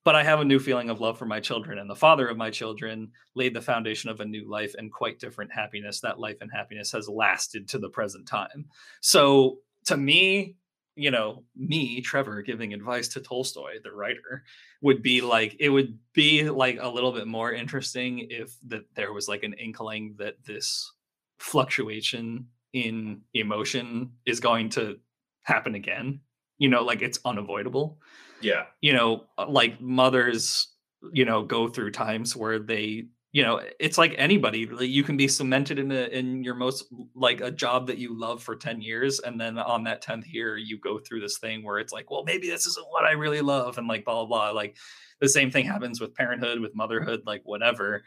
[0.05, 2.37] but i have a new feeling of love for my children and the father of
[2.37, 6.01] my children laid the foundation of a new life and quite different happiness.
[6.01, 8.67] That life and happiness has lasted to the present time.
[9.01, 10.57] So to me
[10.95, 14.45] you know me trevor giving advice to tolstoy the writer
[14.83, 19.15] would be like it would be like a little bit more interesting if that there
[19.15, 20.93] was like an inkling that this
[21.39, 24.99] fluctuation in emotion is going to
[25.45, 26.21] happen again
[26.63, 27.99] you know like it's unavoidable.
[28.41, 28.67] Yeah.
[28.81, 30.69] You know uh, like mothers
[31.13, 35.27] you know go through times where they you know it's like anybody you can be
[35.27, 36.85] cemented in a in your most
[37.17, 40.57] like a job that you love for 10 years and then on that 10th year
[40.57, 43.41] you go through this thing where it's like well maybe this isn't what i really
[43.41, 44.77] love and like blah blah blah like
[45.21, 48.05] the same thing happens with parenthood with motherhood like whatever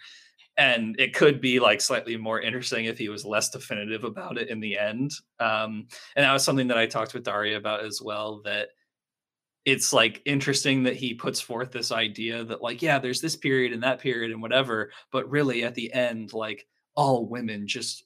[0.58, 4.50] and it could be like slightly more interesting if he was less definitive about it
[4.50, 8.02] in the end um and that was something that i talked with daria about as
[8.02, 8.70] well that
[9.66, 13.74] it's like interesting that he puts forth this idea that like yeah there's this period
[13.74, 16.66] and that period and whatever but really at the end like
[16.96, 18.04] all women just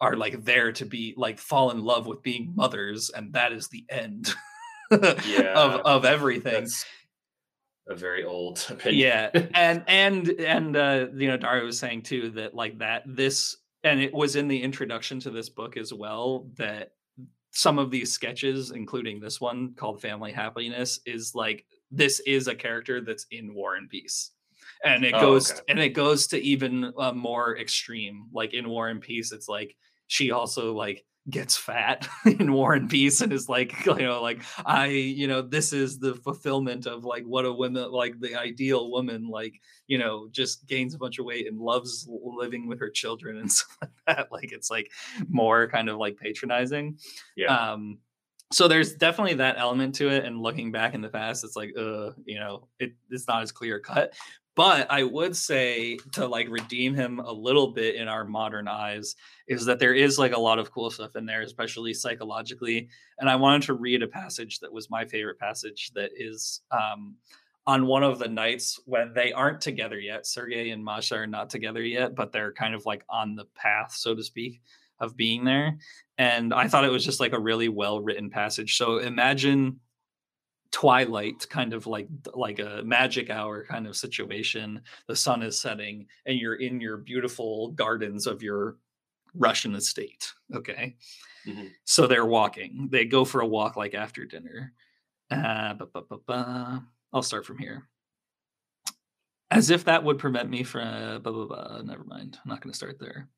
[0.00, 3.68] are like there to be like fall in love with being mothers and that is
[3.68, 4.34] the end
[5.26, 6.66] yeah, of of everything
[7.88, 9.00] a very old opinion.
[9.00, 13.56] Yeah, and and and uh, you know, Daria was saying too that like that this,
[13.82, 16.92] and it was in the introduction to this book as well that
[17.50, 22.54] some of these sketches, including this one called Family Happiness, is like this is a
[22.54, 24.32] character that's in War and Peace.
[24.84, 25.60] And it Oh, goes okay.
[25.68, 28.26] and it goes to even uh, more extreme.
[28.32, 29.76] Like in War and Peace, it's like
[30.08, 34.42] she also like gets fat in War and Peace and is like, you know, like
[34.64, 38.90] I, you know, this is the fulfillment of like what a woman, like the ideal
[38.90, 42.90] woman, like, you know, just gains a bunch of weight and loves living with her
[42.90, 44.32] children and stuff like that.
[44.32, 44.90] Like it's like
[45.28, 46.98] more kind of like patronizing.
[47.36, 47.54] Yeah.
[47.54, 47.98] Um,
[48.52, 50.24] so there's definitely that element to it.
[50.24, 53.50] And looking back in the past, it's like, uh, you know, it, it's not as
[53.50, 54.14] clear cut.
[54.56, 59.16] But I would say to like redeem him a little bit in our modern eyes
[59.48, 62.88] is that there is like a lot of cool stuff in there, especially psychologically.
[63.18, 67.16] And I wanted to read a passage that was my favorite passage that is um,
[67.66, 70.26] on one of the nights when they aren't together yet.
[70.26, 73.92] Sergey and Masha are not together yet, but they're kind of like on the path,
[73.92, 74.60] so to speak,
[75.00, 75.78] of being there.
[76.18, 78.76] And I thought it was just like a really well written passage.
[78.76, 79.80] So imagine
[80.74, 84.82] twilight kind of like like a magic hour kind of situation.
[85.06, 88.76] The sun is setting and you're in your beautiful gardens of your
[89.36, 90.96] russian estate okay?
[91.46, 91.70] Mhm.
[91.84, 92.88] so they're walking.
[92.90, 94.72] They go for a walk like after dinner.
[95.30, 96.80] Uh,
[97.12, 97.88] i'll start from here.
[99.50, 101.82] As if that would prevent me from blah, blah, blah.
[101.82, 102.36] never mind.
[102.44, 103.28] I'm not going to start there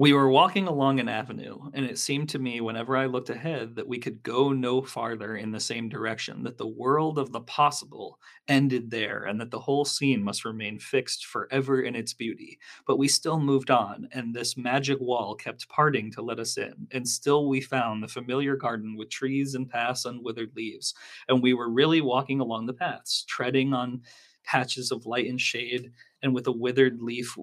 [0.00, 3.74] we were walking along an avenue, and it seemed to me whenever I looked ahead
[3.74, 7.40] that we could go no farther in the same direction, that the world of the
[7.40, 12.60] possible ended there, and that the whole scene must remain fixed forever in its beauty.
[12.86, 16.86] But we still moved on, and this magic wall kept parting to let us in,
[16.92, 20.94] and still we found the familiar garden with trees and paths and withered leaves,
[21.26, 24.02] and we were really walking along the paths, treading on
[24.44, 25.90] patches of light and shade,
[26.22, 27.36] and with a withered leaf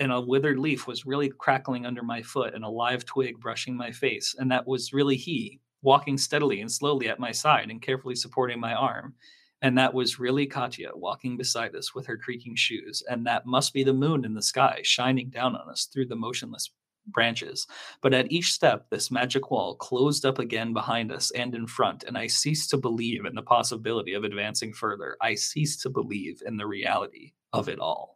[0.00, 3.76] and a withered leaf was really crackling under my foot and a live twig brushing
[3.76, 7.82] my face and that was really he walking steadily and slowly at my side and
[7.82, 9.14] carefully supporting my arm.
[9.62, 13.72] And that was really katya walking beside us with her creaking shoes and that must
[13.72, 16.70] be the moon in the sky shining down on us through the motionless
[17.06, 17.66] branches.
[18.02, 22.04] But at each step this magic wall closed up again behind us and in front
[22.04, 25.16] and i ceased to believe in the possibility of advancing further.
[25.20, 28.13] I ceased to believe in the reality of it all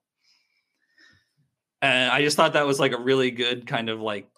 [1.82, 4.30] and I just thought that was like a really good kind of like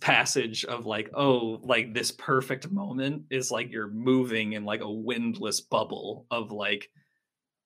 [0.00, 4.90] passage of like, oh, like this perfect moment is like you're moving in like a
[4.90, 6.90] windless bubble of like,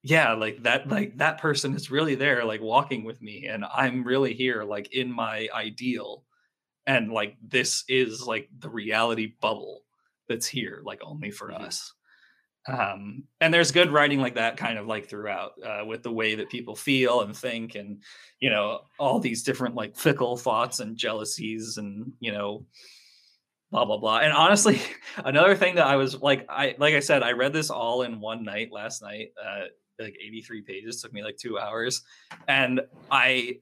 [0.03, 4.05] yeah, like that, like that person is really there, like walking with me, and I'm
[4.05, 6.25] really here, like in my ideal.
[6.87, 9.83] And like this is like the reality bubble
[10.29, 11.55] that's here, like only for Mhm.
[11.55, 11.95] us
[12.69, 16.35] um and there's good writing like that kind of like throughout uh, with the way
[16.35, 18.03] that people feel and think and
[18.39, 22.67] you know all these different like fickle thoughts and jealousies and you know
[23.71, 24.19] blah blah blah.
[24.19, 24.81] And honestly
[25.25, 28.21] another thing that i was like i like i said i read this all in
[28.21, 29.65] one night last night uh
[29.99, 32.03] like 83 pages took me like two hours.
[32.49, 33.59] And i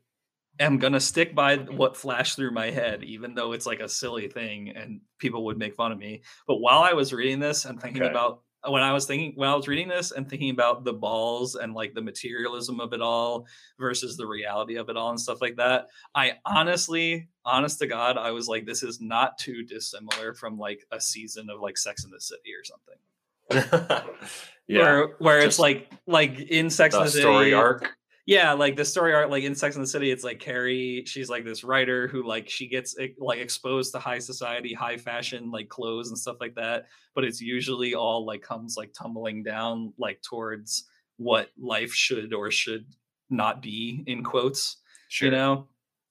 [0.60, 4.26] am gonna stick by what flashed through my head even though it's like a silly
[4.28, 6.22] thing and people would make fun of me.
[6.48, 8.10] But while i was reading this and thinking Okay.
[8.10, 11.54] about when I was thinking when I was reading this and thinking about the balls
[11.54, 13.46] and like the materialism of it all
[13.78, 18.18] versus the reality of it all and stuff like that, I honestly, honest to God,
[18.18, 22.04] I was like, this is not too dissimilar from like a season of like Sex
[22.04, 24.08] in the City or something.
[24.66, 24.82] yeah.
[24.82, 27.96] Where where it's like like in Sex in the the City story arc.
[28.28, 31.30] Yeah like the story art like in sex and the city it's like carrie she's
[31.30, 35.70] like this writer who like she gets like exposed to high society high fashion like
[35.70, 40.20] clothes and stuff like that but it's usually all like comes like tumbling down like
[40.20, 40.84] towards
[41.16, 42.84] what life should or should
[43.30, 44.76] not be in quotes
[45.08, 45.26] Sure.
[45.26, 45.66] you know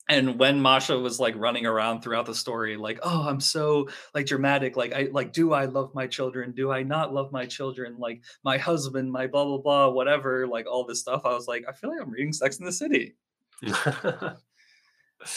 [0.09, 4.25] and when masha was like running around throughout the story like oh i'm so like
[4.25, 7.95] dramatic like i like do i love my children do i not love my children
[7.97, 11.63] like my husband my blah blah blah whatever like all this stuff i was like
[11.67, 13.15] i feel like i'm reading sex in the city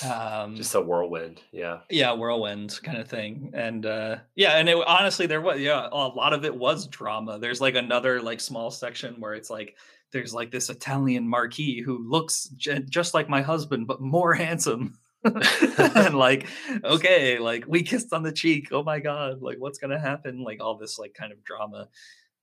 [0.05, 1.41] um just a whirlwind.
[1.53, 1.79] Yeah.
[1.89, 5.97] yeah whirlwind kind of thing and uh yeah and it honestly there was yeah a
[5.97, 9.77] lot of it was drama there's like another like small section where it's like
[10.13, 14.99] there's like this italian marquis who looks j- just like my husband but more handsome.
[15.25, 16.47] And like
[16.83, 18.69] okay like we kissed on the cheek.
[18.73, 20.43] Oh my god like what's gonna happen?
[20.43, 21.89] Like all this like kind of drama.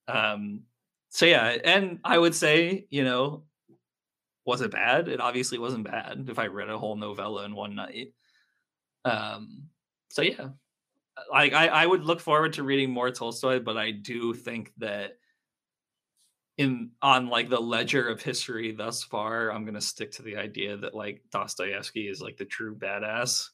[0.07, 0.61] Um
[1.09, 3.43] so yeah and i would say you know
[4.45, 5.07] was it bad?
[5.07, 8.13] It obviously wasn't bad if i read a whole novella in one night.
[9.05, 9.63] Um
[10.09, 10.49] so yeah.
[11.31, 15.17] Like I, I would look forward to reading more tolstoy but i do think that
[16.57, 20.75] in on like the ledger of history thus far i'm to stick to the idea
[20.77, 23.49] that like dostoevsky is like the true badass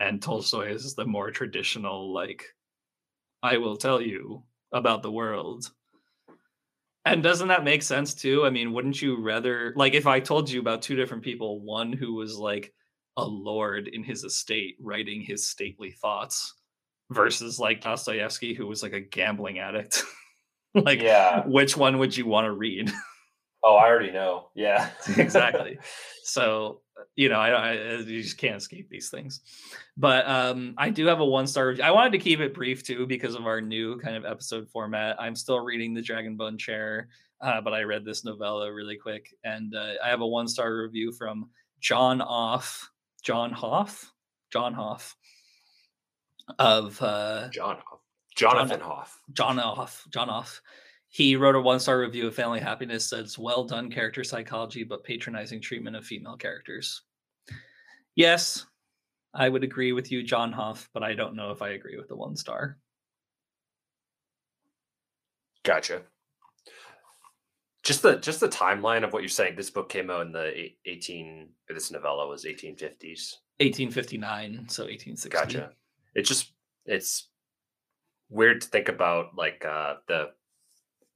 [0.00, 2.44] and Tolstoy is the more traditional, like,
[3.42, 4.42] I will tell you
[4.72, 5.70] about the world.
[7.04, 8.46] And doesn't that make sense too?
[8.46, 11.92] I mean, wouldn't you rather, like, if I told you about two different people, one
[11.92, 12.72] who was like
[13.16, 16.54] a lord in his estate writing his stately thoughts
[17.10, 20.02] versus like Dostoevsky, who was like a gambling addict?
[20.84, 21.44] like, Yeah.
[21.46, 22.90] which one would you want to read?
[23.66, 24.50] Oh, I already know.
[24.54, 24.90] Yeah.
[25.16, 25.78] exactly.
[26.22, 26.82] So
[27.16, 29.40] you know, I, I you just can't escape these things.
[29.96, 31.74] But um, I do have a one star.
[31.82, 35.16] I wanted to keep it brief too because of our new kind of episode format.
[35.18, 37.08] I'm still reading the Dragonbone Chair,
[37.40, 40.76] uh, but I read this novella really quick, and uh, I have a one star
[40.76, 41.48] review from
[41.80, 42.90] John Off,
[43.22, 44.12] John Hoff,
[44.52, 45.16] John Hoff
[46.58, 47.78] of uh, John
[48.34, 49.20] Jonathan Hoff.
[49.32, 50.06] John Hoff.
[50.10, 50.60] John Hoff.
[51.08, 53.06] He wrote a one star review of Family Happiness.
[53.06, 57.02] Says, "Well done character psychology, but patronizing treatment of female characters."
[58.16, 58.66] Yes,
[59.32, 62.08] I would agree with you, John Hoff, but I don't know if I agree with
[62.08, 62.78] the one star.
[65.64, 66.02] Gotcha.
[67.82, 69.56] Just the just the timeline of what you're saying.
[69.56, 71.48] This book came out in the 18.
[71.68, 73.36] Or this novella was 1850s.
[73.60, 75.28] 1859, so 1860.
[75.28, 75.72] Gotcha.
[76.14, 76.52] It just
[76.86, 77.28] it's
[78.30, 80.30] weird to think about like uh the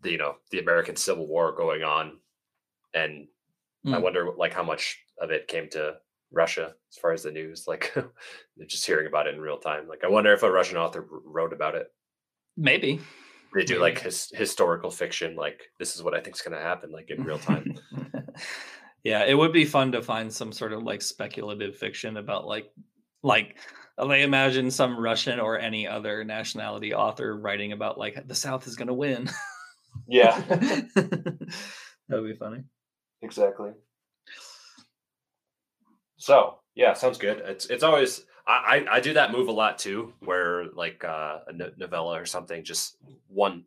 [0.03, 2.19] the you know the American Civil War going on,
[2.95, 3.29] and
[3.87, 4.03] I Mm.
[4.03, 5.97] wonder like how much of it came to
[6.33, 7.67] Russia as far as the news.
[7.67, 7.95] Like
[8.67, 9.89] just hearing about it in real time.
[9.89, 11.89] Like I wonder if a Russian author wrote about it.
[12.57, 13.01] Maybe.
[13.55, 15.37] They do like his, historical fiction.
[15.37, 16.91] Like this is what I think is going to happen.
[16.91, 17.75] Like in real time.
[19.05, 22.71] yeah, it would be fun to find some sort of like speculative fiction about like
[23.23, 23.57] like
[23.99, 28.77] I imagine some Russian or any other nationality author writing about like the South is
[28.77, 29.29] going to win.
[30.07, 30.41] yeah.
[30.49, 31.51] that
[32.09, 32.63] would be funny.
[33.23, 33.71] Exactly.
[36.17, 37.43] So yeah, sounds good.
[37.45, 41.39] It's it's always I I, I do that move a lot too, where like uh,
[41.47, 42.97] a novella or something, just
[43.29, 43.65] one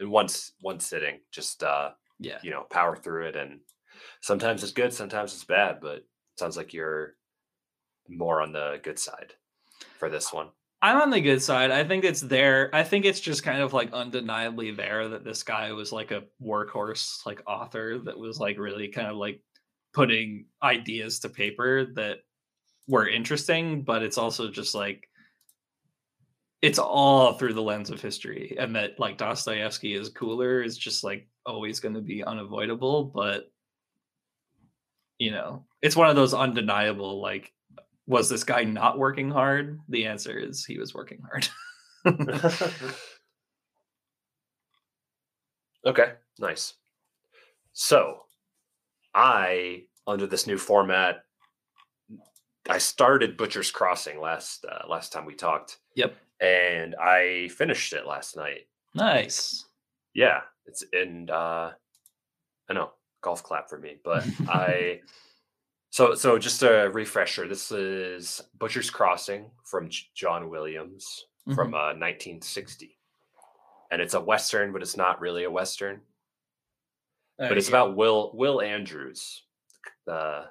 [0.00, 0.28] in one
[0.60, 2.38] one sitting, just uh Yeah.
[2.42, 3.60] you know power through it, and
[4.20, 6.06] sometimes it's good, sometimes it's bad, but it
[6.38, 7.14] sounds like you're
[8.08, 9.34] more on the good side
[10.02, 10.48] for this one.
[10.82, 11.70] I'm on the good side.
[11.70, 12.70] I think it's there.
[12.72, 16.24] I think it's just kind of like undeniably there that this guy was like a
[16.44, 19.40] workhorse, like author that was like really kind of like
[19.94, 22.18] putting ideas to paper that
[22.88, 25.08] were interesting, but it's also just like
[26.62, 28.56] it's all through the lens of history.
[28.58, 33.04] And that like Dostoevsky is cooler is just like always going to be unavoidable.
[33.04, 33.52] But
[35.20, 37.52] you know, it's one of those undeniable like
[38.12, 39.80] was this guy not working hard?
[39.88, 41.48] The answer is he was working hard.
[45.84, 46.74] Okay, nice.
[47.72, 48.20] So,
[49.14, 51.24] I under this new format,
[52.68, 56.14] I started Butcher's Crossing last uh, last time we talked, yep.
[56.40, 58.68] and I finished it last night.
[58.94, 59.64] Nice.
[60.14, 61.70] Yeah, it's and uh,
[62.70, 62.92] I know
[63.22, 65.00] golf clap for me, but I.
[65.92, 67.46] So so just a refresher.
[67.46, 72.98] This is Butcher's Crossing from J- John Williams from uh, 1960,
[73.90, 76.00] and it's a western, but it's not really a western.
[77.36, 79.42] but it's about Will Will Andrews,
[80.06, 80.46] the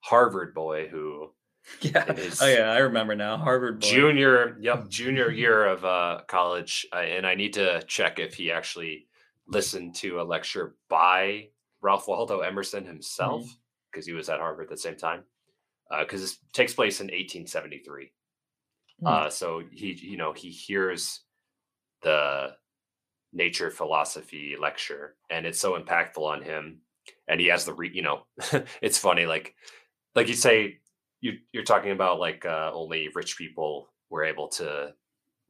[0.00, 1.30] Harvard boy who
[1.80, 2.04] yeah.
[2.42, 3.38] Oh yeah, I remember now.
[3.38, 3.86] Harvard boy.
[3.86, 8.52] junior yep junior year of uh, college, uh, and I need to check if he
[8.52, 9.06] actually
[9.46, 11.48] listened to a lecture by
[11.80, 13.46] Ralph Waldo Emerson himself
[13.94, 15.22] because he was at Harvard at the same time.
[16.00, 18.10] Because this takes place in 1873.
[19.00, 19.06] Hmm.
[19.06, 21.20] Uh, so he, you know, he hears
[22.02, 22.56] the
[23.32, 26.80] nature philosophy lecture, and it's so impactful on him.
[27.28, 28.26] And he has the, re- you know,
[28.82, 29.54] it's funny, like,
[30.14, 30.78] like you say,
[31.20, 34.94] you you're talking about like uh, only rich people were able to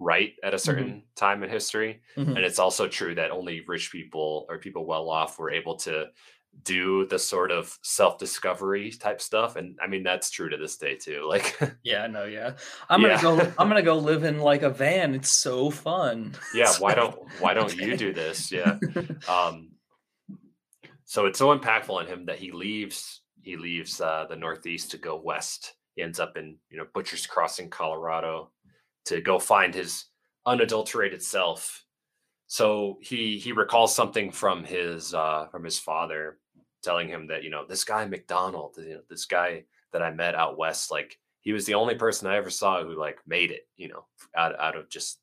[0.00, 2.36] write at a certain time in history, Mhm.
[2.36, 6.06] and it's also true that only rich people or people well off were able to
[6.62, 10.94] do the sort of self-discovery type stuff and i mean that's true to this day
[10.94, 12.52] too like Yeah, no, yeah.
[12.88, 13.38] I'm gonna go.
[13.58, 15.14] I'm gonna go live in like a van.
[15.14, 16.34] It's so fun.
[16.54, 18.78] yeah It's why don't why don't you do this yeah
[19.28, 19.70] um
[21.04, 24.98] so it's so impactful on him that he leaves he leaves uh, the northeast to
[24.98, 28.50] go west he ends up in you know butcher's crossing colorado
[29.04, 30.06] to go find his
[30.46, 31.84] unadulterated self
[32.46, 36.38] so he he recalls something from his uh from his father
[36.84, 40.34] telling him that you know this guy mcdonald you know this guy that i met
[40.34, 43.66] out west like he was the only person i ever saw who like made it
[43.76, 44.04] you know
[44.36, 45.20] out, out of just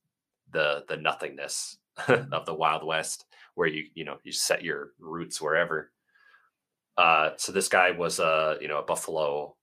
[0.52, 5.42] the the nothingness of the wild west where you you know you set your roots
[5.42, 5.92] wherever
[6.98, 9.56] uh so this guy was a you know a buffalo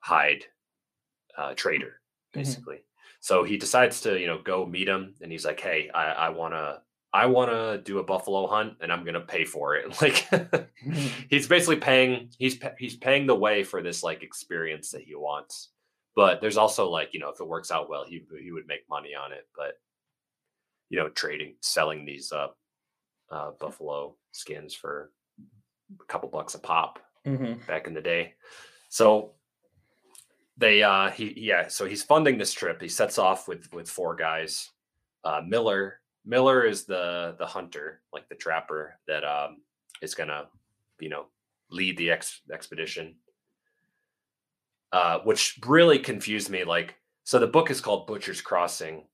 [0.00, 0.44] hide
[1.36, 2.00] uh trader
[2.32, 2.76] basically.
[2.76, 2.84] Mm-hmm.
[3.20, 6.28] So he decides to, you know, go meet him and he's like, Hey, I, I
[6.30, 6.82] wanna
[7.12, 9.86] I wanna do a buffalo hunt and I'm gonna pay for it.
[10.00, 10.28] Like
[11.30, 15.70] he's basically paying he's he's paying the way for this like experience that he wants.
[16.16, 18.88] But there's also like, you know, if it works out well, he he would make
[18.88, 19.48] money on it.
[19.56, 19.74] But
[20.88, 22.48] you know, trading selling these uh,
[23.30, 25.10] uh buffalo skins for
[26.00, 27.54] a couple bucks a pop mm-hmm.
[27.66, 28.34] back in the day.
[28.88, 29.32] So
[30.60, 34.14] they uh he yeah so he's funding this trip he sets off with with four
[34.14, 34.68] guys
[35.24, 39.58] uh miller miller is the the hunter like the trapper that um
[40.02, 40.46] is gonna
[41.00, 41.26] you know
[41.70, 43.14] lead the ex- expedition
[44.92, 49.04] uh which really confused me like so the book is called butcher's crossing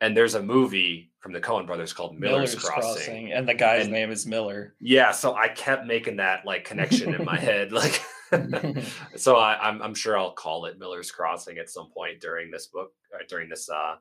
[0.00, 2.92] and there's a movie from the Coen brothers called Miller's, Miller's Crossing.
[2.92, 3.32] Crossing.
[3.32, 4.74] and the guy's and, name is Miller.
[4.78, 8.02] Yeah, so I kept making that like connection in my head, like
[9.16, 12.50] so I, am I'm, I'm sure I'll call it Miller's Crossing at some point during
[12.50, 13.96] this book, uh, during this uh,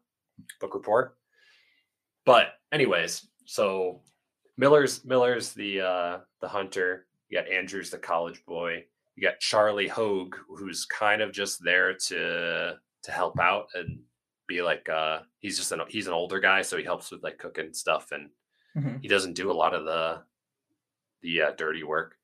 [0.60, 1.16] book report.
[2.26, 4.02] But anyways, so
[4.58, 7.06] Miller's Miller's the uh, the hunter.
[7.30, 8.86] You got Andrews the college boy.
[9.16, 14.00] You got Charlie Hogue, who's kind of just there to to help out and
[14.48, 17.38] be like uh he's just an he's an older guy, so he helps with like
[17.38, 18.30] cooking stuff and
[18.76, 18.98] mm-hmm.
[19.02, 20.22] he doesn't do a lot of the
[21.22, 22.16] the uh, dirty work.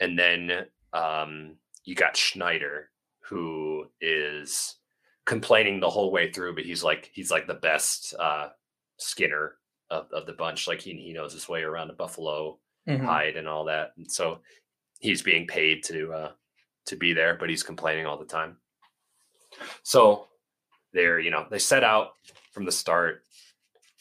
[0.00, 2.90] And then um, you got Schneider,
[3.20, 4.76] who is
[5.24, 8.48] complaining the whole way through, but he's like he's like the best uh,
[8.98, 9.56] skinner
[9.90, 10.66] of, of the bunch.
[10.66, 13.04] Like he he knows his way around a buffalo mm-hmm.
[13.04, 14.38] hide and all that, and so
[15.00, 16.30] he's being paid to uh,
[16.86, 18.56] to be there, but he's complaining all the time.
[19.82, 20.28] So
[20.92, 22.10] they're you know they set out
[22.52, 23.22] from the start,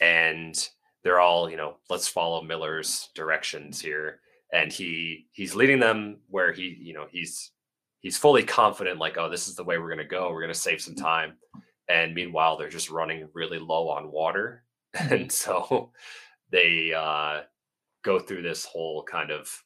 [0.02, 0.56] and
[1.04, 4.20] they're all you know let's follow Miller's directions here
[4.52, 7.52] and he he's leading them where he you know he's
[8.00, 10.54] he's fully confident like oh this is the way we're going to go we're going
[10.54, 11.34] to save some time
[11.90, 14.64] and meanwhile they're just running really low on water
[15.12, 15.92] and so
[16.52, 17.42] they uh
[18.04, 19.64] go through this whole kind of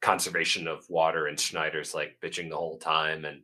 [0.00, 3.42] conservation of water and Schneider's like bitching the whole time and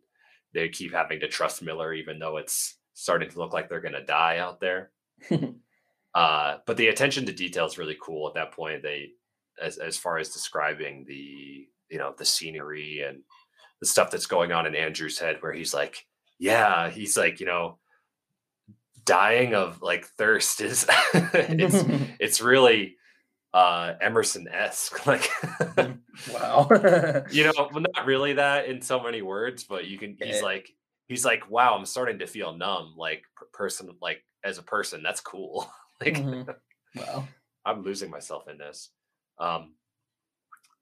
[0.53, 3.95] they keep having to trust Miller even though it's starting to look like they're going
[3.95, 4.91] to die out there.
[6.15, 8.83] uh but the attention to detail is really cool at that point.
[8.83, 9.11] They
[9.61, 13.21] as as far as describing the you know the scenery and
[13.81, 16.07] the stuff that's going on in Andrew's head where he's like
[16.39, 17.79] yeah he's like you know
[19.05, 21.85] dying of like thirst is it's
[22.21, 22.97] it's really
[23.53, 25.31] uh emerson-esque like
[26.33, 26.67] wow
[27.31, 30.69] you know well not really that in so many words but you can he's like
[31.07, 35.21] he's like wow i'm starting to feel numb like person like as a person that's
[35.21, 36.51] cool like mm-hmm.
[36.97, 37.25] wow
[37.65, 38.91] i'm losing myself in this
[39.39, 39.73] um,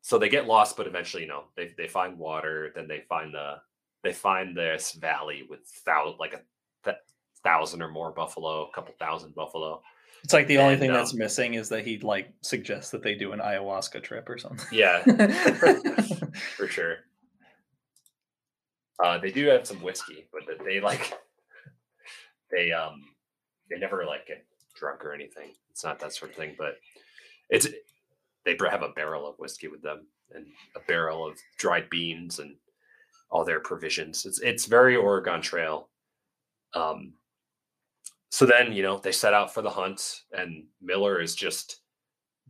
[0.02, 2.72] so they get lost, but eventually, you know, they they find water.
[2.74, 3.56] Then they find the
[4.02, 6.40] they find this valley with thou like a
[6.84, 6.96] th-
[7.44, 9.82] thousand or more buffalo, a couple thousand buffalo.
[10.24, 13.14] It's like the only thing um, that's missing is that he like suggests that they
[13.14, 14.66] do an ayahuasca trip or something.
[14.70, 15.02] Yeah,
[16.56, 16.98] for sure.
[19.02, 21.18] Uh, they do have some whiskey, but they like
[22.52, 23.02] they um
[23.68, 24.44] they never like get
[24.76, 25.50] drunk or anything.
[25.70, 26.76] It's not that sort of thing, but
[27.50, 27.66] it's
[28.44, 32.56] they have a barrel of whiskey with them and a barrel of dried beans and
[33.30, 34.26] all their provisions.
[34.26, 35.88] It's it's very Oregon Trail.
[36.74, 37.14] Um,
[38.32, 41.82] so then you know they set out for the hunt, and Miller is just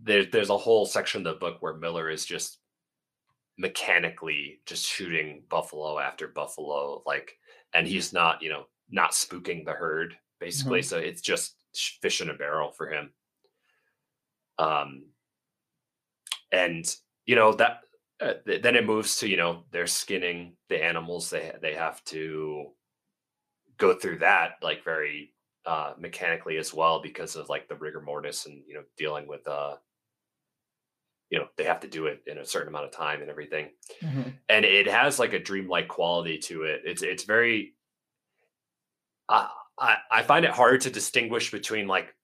[0.00, 0.24] there.
[0.24, 2.58] There's a whole section of the book where Miller is just
[3.58, 7.36] mechanically just shooting buffalo after buffalo, like,
[7.74, 10.80] and he's not you know not spooking the herd basically.
[10.82, 10.88] Mm-hmm.
[10.88, 11.56] So it's just
[12.00, 13.10] fish in a barrel for him.
[14.60, 15.06] Um,
[16.52, 16.84] and
[17.26, 17.80] you know that
[18.20, 22.04] uh, th- then it moves to you know they're skinning the animals they they have
[22.04, 22.66] to
[23.78, 25.31] go through that like very
[25.66, 29.46] uh mechanically as well because of like the rigor mortis and you know dealing with
[29.46, 29.76] uh
[31.30, 33.68] you know they have to do it in a certain amount of time and everything
[34.02, 34.30] mm-hmm.
[34.48, 37.74] and it has like a dreamlike quality to it it's it's very
[39.28, 39.48] uh,
[39.78, 42.14] I, I find it hard to distinguish between like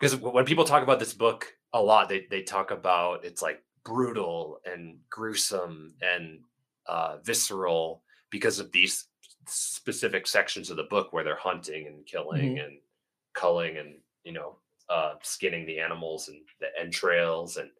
[0.00, 2.08] because when people talk about this book a lot.
[2.08, 6.40] They they talk about it's like brutal and gruesome and
[6.86, 9.06] uh, visceral because of these
[9.46, 12.64] specific sections of the book where they're hunting and killing mm-hmm.
[12.64, 12.78] and
[13.34, 14.56] culling and you know
[14.88, 17.70] uh, skinning the animals and the entrails and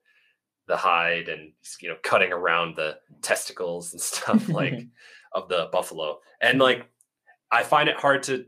[0.67, 4.87] the hide and you know cutting around the testicles and stuff like
[5.33, 6.89] of the buffalo and like
[7.53, 8.47] i find it hard to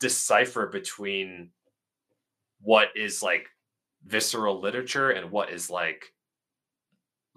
[0.00, 1.50] decipher between
[2.62, 3.46] what is like
[4.06, 6.12] visceral literature and what is like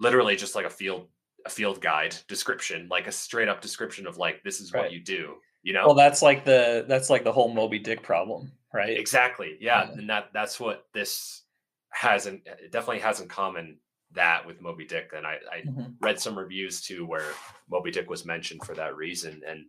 [0.00, 1.08] literally just like a field
[1.46, 4.84] a field guide description like a straight up description of like this is right.
[4.84, 8.02] what you do You know, well, that's like the that's like the whole Moby Dick
[8.02, 8.96] problem, right?
[8.98, 9.56] exactly.
[9.60, 9.92] Yeah, Yeah.
[9.92, 11.42] and that that's what this
[11.90, 12.42] hasn't.
[12.46, 13.78] It definitely has in common
[14.12, 15.10] that with Moby Dick.
[15.16, 15.94] And I, I Mhm.
[16.00, 17.32] read some reviews too where
[17.68, 19.42] Moby Dick was mentioned for that reason.
[19.46, 19.66] And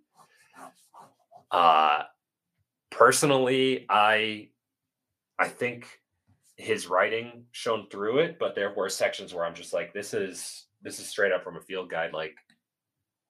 [1.52, 2.04] uh
[2.92, 4.50] personally, I
[5.40, 5.88] I think
[6.58, 10.65] his writing shone through it, but there were sections where I'm just like, this is
[10.86, 12.14] this is straight up from a field guide.
[12.14, 12.36] Like,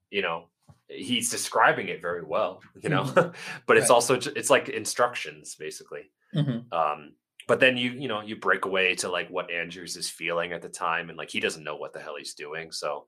[0.10, 0.50] you know,
[0.88, 3.04] he's describing it very well, you know,
[3.68, 3.96] but it's Right.
[3.96, 6.66] also it's like instructions basically Mhm.
[6.74, 7.16] um
[7.48, 10.62] but then you you know you break away to like what andrews is feeling at
[10.62, 13.08] the time and like he doesn't know what the hell he's doing so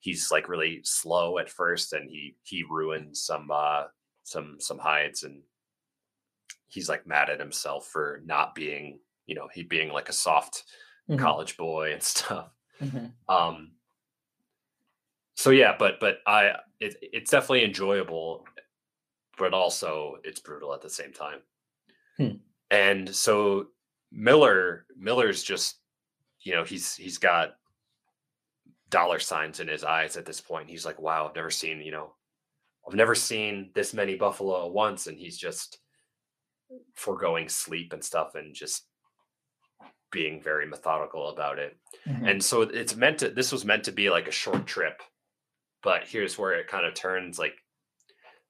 [0.00, 3.84] he's like really slow at first and he he ruins some uh
[4.24, 5.42] some some hides and
[6.68, 10.64] he's like mad at himself for not being you know he being like a soft
[11.08, 11.18] Mhm.
[11.18, 13.12] college boy and stuff Mhm.
[13.28, 13.72] um
[15.34, 18.44] so yeah but but i it, it's definitely enjoyable
[19.38, 21.40] but also it's brutal at the same time
[22.16, 22.36] Hmm.
[22.70, 23.68] and so
[24.12, 25.80] miller miller's just
[26.42, 27.56] you know he's he's got
[28.90, 31.90] dollar signs in his eyes at this point he's like wow i've never seen you
[31.90, 32.14] know
[32.86, 35.78] i've never seen this many buffalo at once and he's just
[36.94, 38.84] foregoing sleep and stuff and just
[40.12, 41.76] being very methodical about it
[42.06, 42.30] Mhm.
[42.30, 45.02] and so it's meant to this was meant to be like a short trip
[45.84, 47.54] but here's where it kind of turns like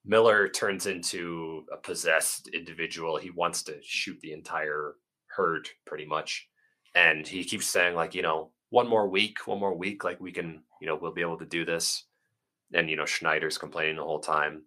[0.07, 4.95] miller turns into a possessed individual he wants to shoot the entire
[5.26, 6.49] herd pretty much
[6.95, 10.32] and he keeps saying like you know one more week one more week like we
[10.32, 12.07] can you know we'll be able to do this
[12.72, 14.62] and you know schneider's complaining the whole time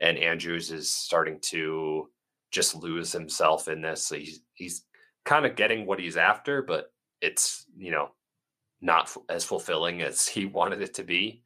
[0.00, 2.08] and andrews is starting to
[2.50, 4.84] just lose himself in this so he's he's
[5.24, 8.08] kind of getting what he's after but it's you know
[8.80, 11.42] not as fulfilling as he wanted it to be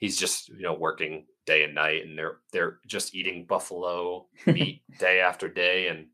[0.00, 4.82] he's just you know working day and night and they're they're just eating buffalo meat
[4.98, 6.08] day after day and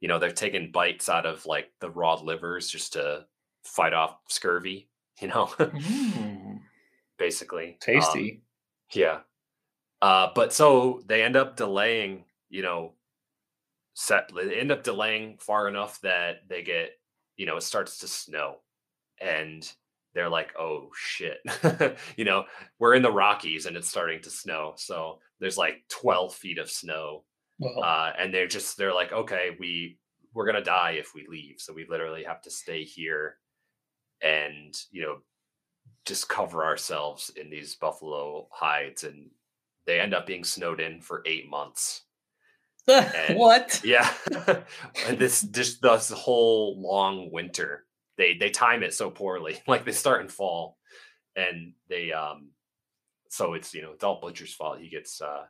[0.00, 3.24] you know they're taking bites out of like the raw livers just to
[3.64, 4.88] fight off scurvy
[5.20, 6.60] you know Mm.
[7.18, 8.42] basically Um, Tasty.
[8.92, 9.20] yeah.
[10.02, 12.92] Uh, but so they end up delaying, you know,
[13.94, 16.90] set they end up delaying far enough that they get,
[17.38, 18.56] you know, it starts to snow.
[19.20, 19.66] And
[20.16, 21.38] they're like, oh shit.
[22.16, 22.44] you know,
[22.78, 24.74] we're in the Rockies and it's starting to snow.
[24.76, 27.24] So there's like 12 feet of snow.
[27.82, 29.98] Uh, and they're just they're like, okay, we
[30.34, 31.56] we're gonna die if we leave.
[31.58, 33.38] So we literally have to stay here
[34.22, 35.18] and you know
[36.04, 39.28] just cover ourselves in these buffalo hides and
[39.86, 42.02] they end up being snowed in for eight months
[42.88, 43.80] and- what?
[43.84, 44.12] yeah
[45.06, 47.84] and this just this whole long winter
[48.18, 50.76] they they time it so poorly like they start and fall
[51.36, 52.50] and they um
[53.28, 55.44] so it's you know it's all butcher's fault he gets uh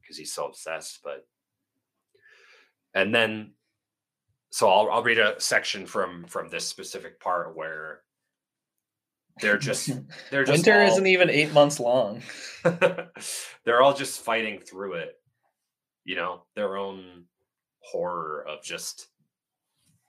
[0.00, 1.26] because he's so obsessed but
[2.94, 3.52] and then
[4.50, 8.00] so I'll, I'll read a section from from this specific part where
[9.40, 9.88] they're just
[10.30, 12.22] they're just Winter all- isn't even eight months long.
[13.64, 15.16] they're all just fighting through it
[16.04, 17.24] you know their own
[17.80, 19.08] horror of just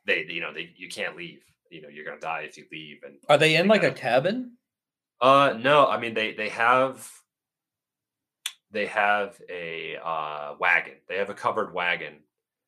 [0.05, 3.03] they you know they you can't leave you know you're gonna die if you leave
[3.03, 4.57] and Are they in like a cabin?
[5.21, 7.11] uh no i mean they they have
[8.71, 10.95] they have a uh wagon.
[11.07, 12.23] They have a covered wagon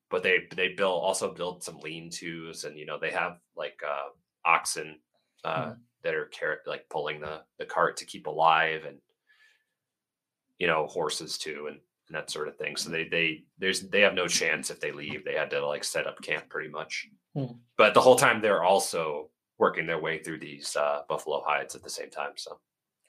[0.10, 4.10] but they they build also build some lean-tos and you know they have like uh
[4.45, 5.00] oxen
[5.43, 5.82] uh Hmm.
[6.04, 9.00] that are car- like pulling the the cart to keep alive and
[10.58, 12.76] you know horses too and, and that sort of thing.
[12.76, 15.24] So they they there's they have no chance if they leave.
[15.24, 17.53] They had to like set up camp pretty much Hmm.
[17.77, 21.84] but the whole time they're also working their way through these uh, buffalo hides at
[21.84, 22.59] the same time so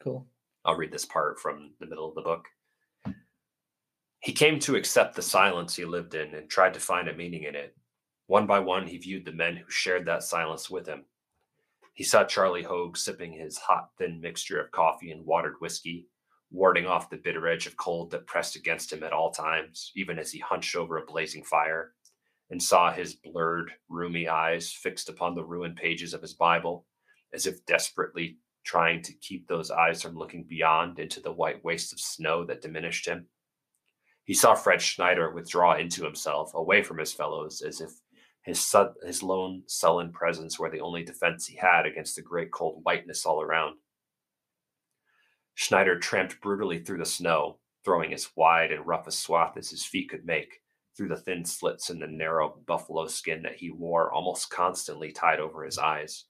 [0.00, 0.26] Cool.
[0.64, 2.46] I'll read this part from the middle of the book.
[4.20, 7.44] He came to accept the silence he lived in and tried to find a meaning
[7.44, 7.76] in it.
[8.26, 11.04] One by one, he viewed the men who shared that silence with him.
[11.94, 16.06] He saw Charlie Hogue sipping his hot, thin mixture of coffee and watered whiskey,
[16.50, 20.18] warding off the bitter edge of cold that pressed against him at all times, even
[20.18, 21.92] as he hunched over a blazing fire,
[22.50, 26.86] and saw his blurred, rheumy eyes fixed upon the ruined pages of his Bible,
[27.32, 31.92] as if desperately trying to keep those eyes from looking beyond into the white waste
[31.92, 33.26] of snow that diminished him.
[34.24, 37.90] He saw Fred Schneider withdraw into himself, away from his fellows, as if
[38.42, 42.50] his su- his lone, sullen presence were the only defense he had against the great
[42.50, 43.76] cold whiteness all around.
[45.54, 49.84] Schneider tramped brutally through the snow, throwing as wide and rough a swath as his
[49.84, 50.60] feet could make
[51.00, 55.40] through the thin slits in the narrow buffalo skin that he wore almost constantly tied
[55.40, 56.26] over his eyes.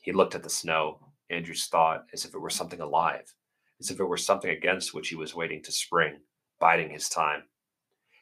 [0.00, 3.34] He looked at the snow, Andrews thought, as if it were something alive,
[3.82, 6.20] as if it were something against which he was waiting to spring,
[6.58, 7.42] biding his time.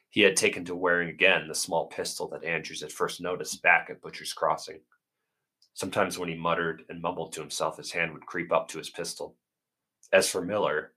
[0.09, 3.87] He had taken to wearing again the small pistol that Andrews had first noticed back
[3.89, 4.81] at Butcher's Crossing.
[5.73, 8.89] Sometimes when he muttered and mumbled to himself, his hand would creep up to his
[8.89, 9.37] pistol.
[10.11, 10.95] As for Miller,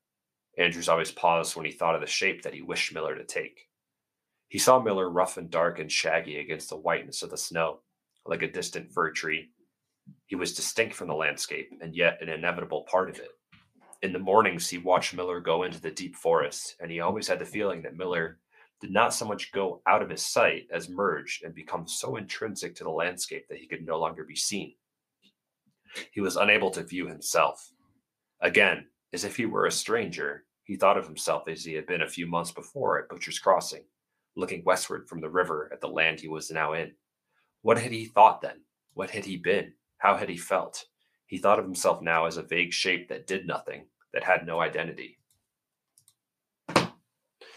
[0.59, 3.68] Andrews always paused when he thought of the shape that he wished Miller to take.
[4.49, 7.80] He saw Miller rough and dark and shaggy against the whiteness of the snow,
[8.24, 9.51] like a distant fir tree.
[10.26, 13.30] He was distinct from the landscape, and yet an inevitable part of it.
[14.03, 17.38] In the mornings, he watched Miller go into the deep forest, and he always had
[17.38, 18.38] the feeling that Miller
[18.80, 22.74] did not so much go out of his sight as merge and become so intrinsic
[22.76, 24.74] to the landscape that he could no longer be seen.
[26.12, 27.72] He was unable to view himself.
[28.40, 32.03] Again, as if he were a stranger, he thought of himself as he had been
[32.03, 33.84] a few months before at Butcher's Crossing,
[34.37, 36.93] looking westward from the river at the land he was now in.
[37.62, 38.61] What had he thought then?
[38.95, 39.72] What had he been?
[39.99, 40.84] How had he felt?
[41.26, 44.61] He thought of himself now as a vague shape that did nothing, that had no
[44.61, 45.18] identity.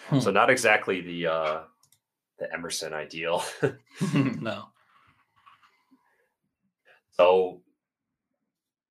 [0.09, 0.19] Hmm.
[0.19, 1.59] So not exactly the uh
[2.39, 3.43] the Emerson ideal.
[4.13, 4.65] no.
[7.11, 7.61] so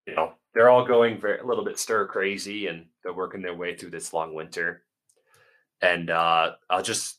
[0.07, 3.55] you know, they're all going very a little bit stir crazy and they're working their
[3.57, 4.85] way through this long winter.
[5.83, 7.18] And uh I'll just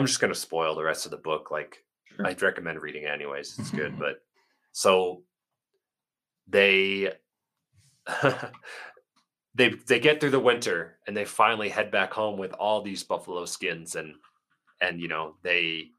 [0.00, 1.50] I'm just gonna spoil the rest of the book.
[1.50, 1.84] Like
[2.16, 2.26] Sure.
[2.26, 3.56] I'd recommend reading it anyways.
[3.58, 3.98] It's good.
[3.98, 4.22] but
[4.72, 5.22] so
[6.48, 7.12] they
[9.54, 13.04] they they get through the winter and they finally head back home with all these
[13.04, 14.14] buffalo skins and
[14.80, 15.90] and you know they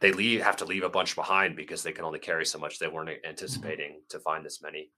[0.00, 2.78] they leave have to leave a bunch behind because they can only carry so much
[2.78, 3.28] they weren't mm-hmm.
[3.28, 4.90] anticipating to find this many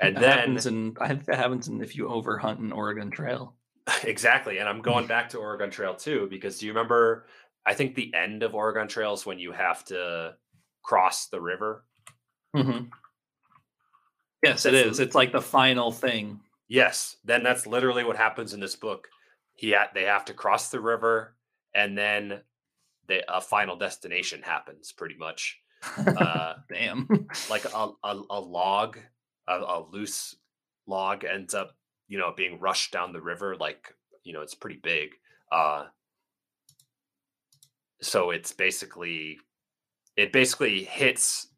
[0.00, 3.12] and That then happens in, I think that happens in if you overhunt an Oregon
[3.12, 3.54] Trail.
[4.04, 7.26] exactly and i'm going back to oregon trail too because do you remember
[7.66, 10.34] i think the end of oregon trail is when you have to
[10.82, 11.84] cross the river
[12.54, 12.88] Mhm.
[14.42, 15.00] Yes, it is.
[15.00, 16.38] It's like the final thing.
[16.68, 19.08] Yes, then that's literally what happens in this book.
[19.54, 21.36] He ha- they have to cross the river,
[21.74, 22.42] and then
[23.08, 24.92] the a final destination happens.
[24.92, 25.58] Pretty much,
[26.16, 27.08] uh, Damn.
[27.50, 28.98] like a a, a log,
[29.48, 30.36] a, a loose
[30.86, 31.74] log ends up,
[32.08, 33.56] you know, being rushed down the river.
[33.56, 33.94] Like
[34.24, 35.10] you know, it's pretty big.
[35.52, 35.86] Uh,
[38.00, 39.38] so it's basically,
[40.16, 41.48] it basically hits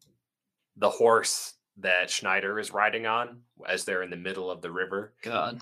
[0.76, 5.14] the horse that Schneider is riding on as they're in the middle of the river
[5.22, 5.60] God.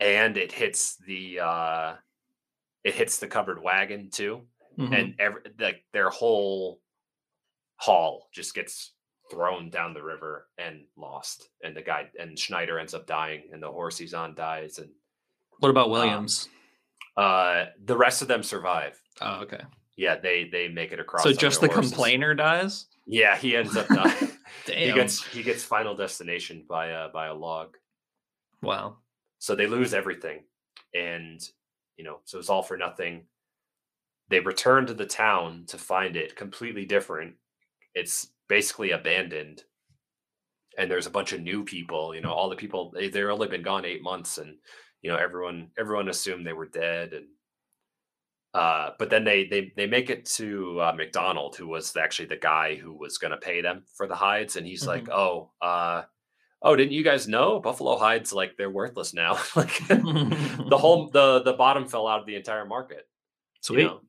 [0.00, 1.94] and it hits the uh
[2.82, 4.42] it hits the covered wagon too
[4.78, 4.94] Mhm.
[4.98, 6.80] and every like their whole
[7.76, 8.93] haul just gets
[9.30, 13.62] thrown down the river and lost and the guy and schneider ends up dying and
[13.62, 14.90] the horse he's on dies and
[15.60, 16.48] what about Williams?
[17.16, 19.60] uh the rest of them survive oh, okay.
[19.96, 21.90] yeah they they make it across So just the horses.
[21.92, 22.86] complainer dies?
[23.06, 24.30] yeah he ends up dying
[24.66, 24.88] Damn.
[24.88, 27.76] he gets he gets final destination by a by a log
[28.62, 28.96] wow.
[29.38, 30.40] so they lose everything
[30.94, 31.40] and
[31.96, 33.24] you know so it's all for nothing
[34.28, 37.34] they return to the town to find it completely different
[37.94, 39.62] it's basically abandoned.
[40.76, 43.46] And there's a bunch of new people you know all the people they, they've only
[43.46, 44.56] been gone eight months and
[45.02, 47.26] you know everyone everyone assumed they were dead and
[48.54, 52.36] uh but then they they they make it to uh, mcdonald who was actually the
[52.36, 54.56] guy who was going to pay them for the hides.
[54.56, 56.02] And he's like oh uh
[56.62, 57.60] oh didn't you guys know?
[57.60, 59.38] Buffalo hides like they're worthless now.
[59.54, 63.06] Like the whole the the bottom fell out of the entire market
[63.68, 63.84] you Sweet.
[63.84, 64.00] know?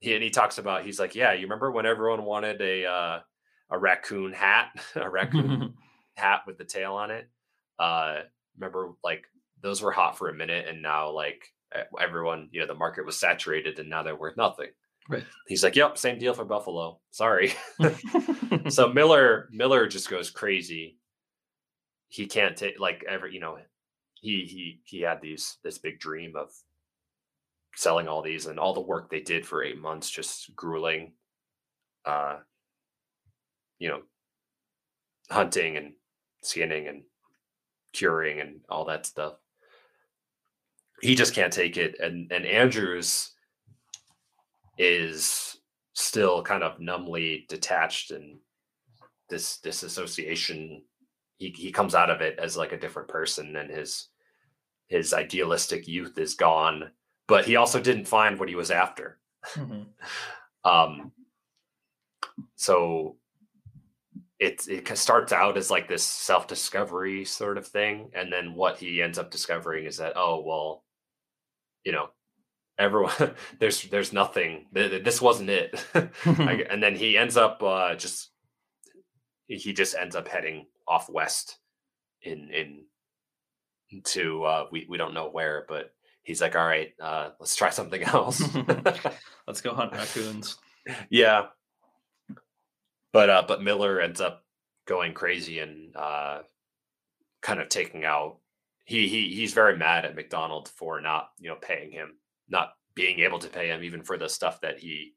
[0.00, 3.20] he, and he talks about he's like yeah you remember when everyone wanted a uh
[3.72, 5.74] a raccoon hat a raccoon
[6.16, 7.28] hat with the tail on it.
[7.78, 8.20] Uh
[8.56, 9.24] remember like
[9.62, 11.42] those were hot for a minute and now like
[11.98, 14.68] everyone you know the market was saturated and now they're worth nothing.
[15.08, 15.24] Right.
[15.48, 17.00] he's like yep same deal for buffalo.
[17.10, 17.52] Sorry.
[18.68, 20.98] So Miller Miller just goes crazy.
[22.08, 23.58] He can't take like ever, you know,
[24.14, 26.50] he he he had these this big dream of
[27.74, 31.12] selling all these and all the work they did for eight months just grueling.
[32.04, 32.38] Uh
[33.78, 34.02] you know
[35.30, 35.92] hunting and
[36.42, 37.02] skinning and
[37.92, 39.34] curing and all that stuff
[41.00, 43.32] he just can't take it and and andrews
[44.78, 45.58] is
[45.94, 48.38] still kind of numbly detached and
[49.28, 50.82] this disassociation
[51.38, 54.08] he, he comes out of it as like a different person and his
[54.88, 56.90] his idealistic youth is gone
[57.28, 59.18] but he also didn't find what he was after
[59.54, 59.86] Mhm.
[60.64, 61.12] um
[62.56, 63.16] so
[64.42, 69.00] it it starts out as like this self-discovery sort of thing and then what he
[69.00, 70.84] ends up discovering is that oh well
[71.84, 72.08] you know
[72.78, 73.12] everyone
[73.60, 75.84] there's there's nothing th- th- this wasn't it
[76.24, 78.30] and then he ends up uh just
[79.46, 81.58] he just ends up heading off west
[82.22, 82.84] in in
[84.04, 87.70] to uh we, we don't know where but he's like, all right, uh, let's try
[87.70, 88.42] something else.
[89.46, 90.56] Let's go hunt raccoons.
[91.10, 91.46] yeah.
[93.12, 94.44] But uh, but Miller ends up
[94.86, 96.42] going crazy and uh,
[97.42, 98.38] kind of taking out.
[98.84, 102.16] He he he's very mad at McDonald for not you know paying him,
[102.48, 105.14] not being able to pay him even for the stuff that he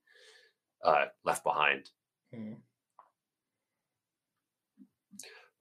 [0.83, 1.89] uh, left behind.
[2.33, 2.53] Hmm.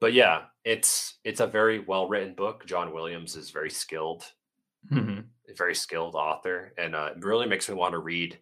[0.01, 2.67] But yeah, it's it's a very well written book.
[2.67, 4.25] John Williams is very skilled,
[4.93, 5.25] Mhm.
[5.49, 8.39] a very skilled author, and uh, it really makes me want to read.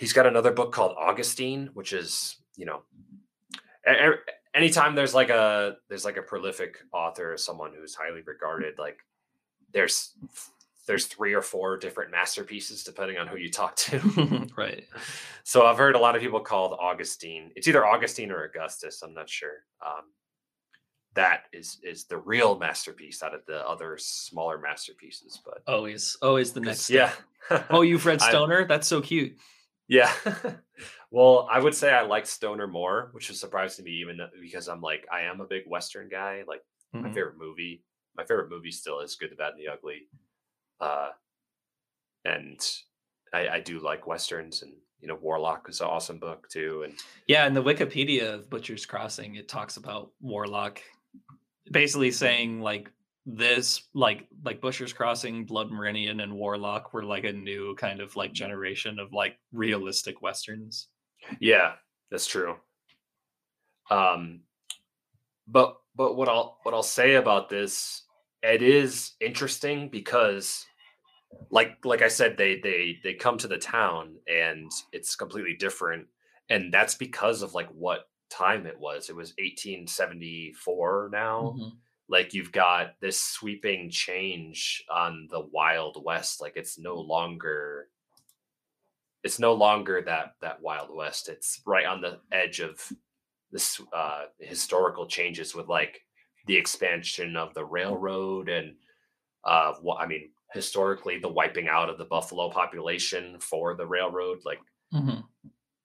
[0.00, 2.82] He's got another book called Augustine, which is you know,
[4.54, 8.98] anytime there's like a there's like a prolific author, someone who's highly regarded, like
[9.72, 10.12] there's
[10.86, 14.48] there's three or four different masterpieces depending on who you talk to.
[14.56, 14.84] right.
[15.44, 17.50] So I've heard a lot of people called Augustine.
[17.54, 19.02] It's either Augustine or Augustus.
[19.02, 19.64] I'm not sure.
[19.84, 20.04] Um,
[21.14, 25.40] that is is the real masterpiece out of the other smaller masterpieces.
[25.44, 26.88] But Always, always the next.
[26.90, 27.12] yeah.
[27.68, 28.66] Oh, you've read I- Stoner?
[28.66, 29.36] That's so cute.
[29.90, 30.12] Yeah.
[31.10, 34.30] well, I would say I like Stoner more, which is surprising to me, even though-
[34.40, 36.44] because I'm like I am a big Western guy.
[36.46, 36.62] Like
[36.94, 37.14] my Mhm.
[37.14, 37.82] favorite movie,
[38.16, 40.08] my favorite movie still is Good, the Bad, and the Ugly.
[40.80, 41.10] Uh,
[42.24, 42.60] and
[43.32, 46.82] I, I do like westerns, and you know, Warlock is an awesome book too.
[46.84, 46.94] And
[47.26, 50.80] Yeah, in the Wikipedia of Butcher's Crossing, it talks about Warlock,
[51.70, 52.90] basically saying like
[53.26, 58.16] this, like like Butcher's Crossing, Blood Meridian, and Warlock were like a new kind of
[58.16, 60.88] like generation of like realistic westerns.
[61.40, 61.74] Yeah,
[62.10, 62.56] that's true.
[63.90, 64.42] Um,
[65.46, 68.02] but but what I'll what I'll say about this,
[68.42, 70.66] it is interesting because,
[71.50, 76.08] like like I said, they they they come to the town and it's completely different,
[76.50, 79.10] and that's because of like what time it was.
[79.10, 81.54] It was 1874 now.
[81.58, 81.72] Mhm.
[82.10, 86.40] Like you've got this sweeping change on the Wild West.
[86.40, 87.88] Like it's no longer
[89.22, 92.90] it's no longer that that wild west it's right on the edge of
[93.52, 96.00] this uh historical changes with like
[96.46, 98.76] the expansion of the railroad and
[99.44, 104.38] uh what i mean historically the wiping out of the buffalo population for the railroad
[104.44, 104.60] like
[104.92, 105.24] Mhm.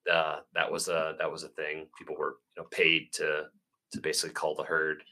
[0.10, 3.48] uh that was a that was a thing people were you know paid to
[3.92, 5.04] to basically call the herd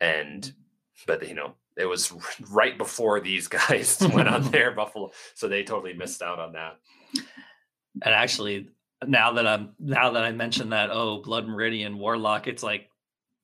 [0.00, 1.02] and mm-hmm.
[1.06, 2.12] but you know it was
[2.50, 6.00] right before these guys went on their buffalo so they totally mm-hmm.
[6.00, 6.78] missed out on that.
[8.02, 8.68] And actually,
[9.06, 12.88] now that I'm now that I mentioned that, oh, Blood Meridian, Warlock, it's like,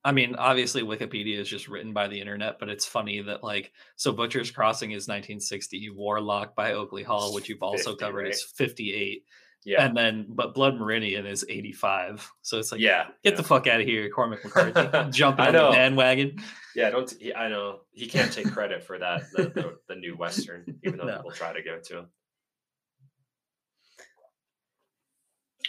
[0.03, 3.71] I mean, obviously Wikipedia is just written by the internet, but it's funny that like,
[3.95, 8.33] so Butcher's Crossing is 1960, Warlock by Oakley Hall, which you've also 50, covered, right?
[8.33, 9.23] is 58,
[9.65, 12.31] yeah and then but Blood Meridian is 85.
[12.43, 13.37] So it's like, yeah get yeah.
[13.37, 16.37] the fuck out of here, Cormac McCarthy, jumping on the bandwagon.
[16.75, 17.09] Yeah, don't.
[17.19, 19.23] He, I know he can't take credit for that.
[19.33, 21.15] The, the, the new western, even though No.
[21.17, 22.07] people try to give it to him.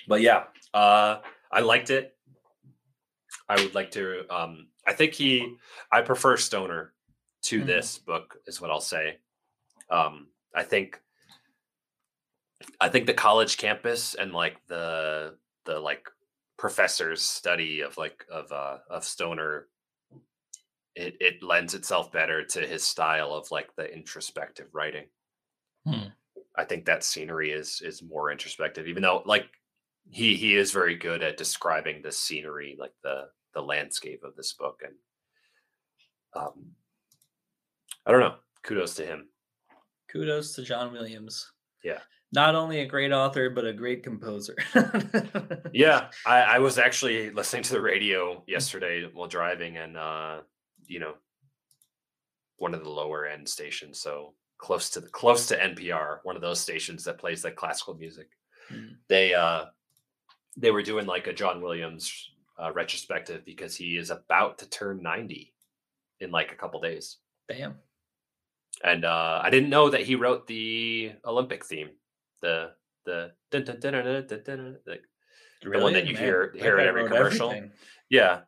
[0.09, 0.44] But yeah,
[0.74, 1.18] uh,
[1.51, 2.16] I liked it.
[3.49, 4.24] I would like to.
[4.34, 5.57] Um, I think he.
[5.92, 6.92] I prefer Stoner
[7.42, 7.66] to Mhm.
[7.66, 9.18] this book, is what I'll say.
[9.90, 11.01] Um, I think.
[12.81, 16.09] I think the college campus and like the the like
[16.57, 19.69] professor's study of like of uh of Stoner
[20.95, 25.05] it it lends itself better to his style of like the introspective writing.
[25.87, 26.09] Hmm.
[26.57, 29.47] I think that scenery is is more introspective, even though like
[30.11, 34.55] he he is very good at describing the scenery, like the the landscape of this
[34.55, 34.95] book, and
[36.35, 36.73] um,
[38.07, 38.37] I don't know.
[38.63, 39.29] Kudos to him.
[40.11, 41.53] Kudos to John Williams.
[41.85, 42.01] Yeah.
[42.33, 44.57] Not only a great author, but a great composer.
[45.72, 50.39] Yeah, I, I was actually listening to the radio yesterday while driving, and uh,
[50.87, 51.14] you know,
[52.57, 56.41] one of the lower end stations, so close to the close to NPR, one of
[56.41, 58.29] those stations that plays like classical music.
[58.72, 58.97] Mm.
[59.09, 59.66] They uh,
[60.57, 65.03] they were doing like a John Williams uh, retrospective because he is about to turn
[65.03, 65.53] ninety
[66.20, 67.18] in like a couple days,
[67.49, 67.74] Damn.
[68.83, 71.91] and uh, I didn't know that he wrote the Olympic theme,
[72.43, 72.72] the
[73.05, 75.03] the dun, dun, dun, dun, like
[75.62, 77.51] The one that you hear- hear in every commercial.
[77.51, 77.72] everything.
[78.09, 78.41] Yeah.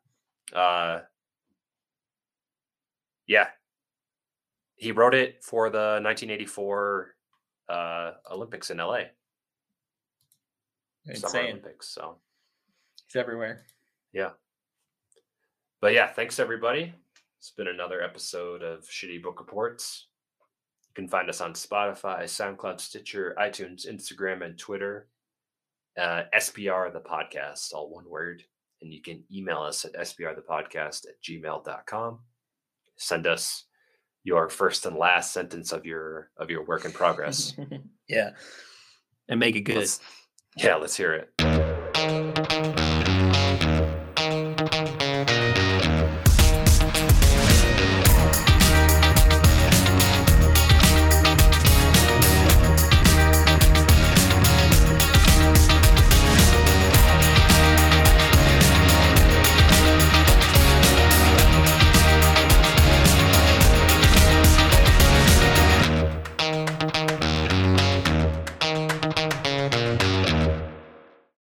[0.53, 1.01] Uh
[3.27, 3.49] yeah.
[4.77, 7.15] He wrote it for the 1984
[7.69, 9.01] uh Olympics in LA.
[11.05, 11.45] Summer Insane.
[11.51, 11.89] Olympics.
[11.89, 12.19] So,
[13.07, 13.65] He's everywhere.
[14.13, 14.31] Yeah.
[15.81, 16.93] But yeah, thanks everybody.
[17.39, 20.08] It's been another episode of Shitty Book Reports.
[20.99, 25.07] You can find us on Spotify, SoundCloud, Stitcher, iTunes, Instagram, and Twitter.
[25.97, 28.43] Uh, SPR the podcast, all one word.
[28.83, 32.19] And you can email us at SPR the podcast at gmail.com.
[32.97, 33.67] Send us
[34.25, 37.55] your first and last sentence of your of your work in progress.
[38.09, 38.31] yeah.
[39.29, 39.77] and make it good.
[39.77, 40.01] Let's-
[40.57, 41.58] yeah, let's hear it.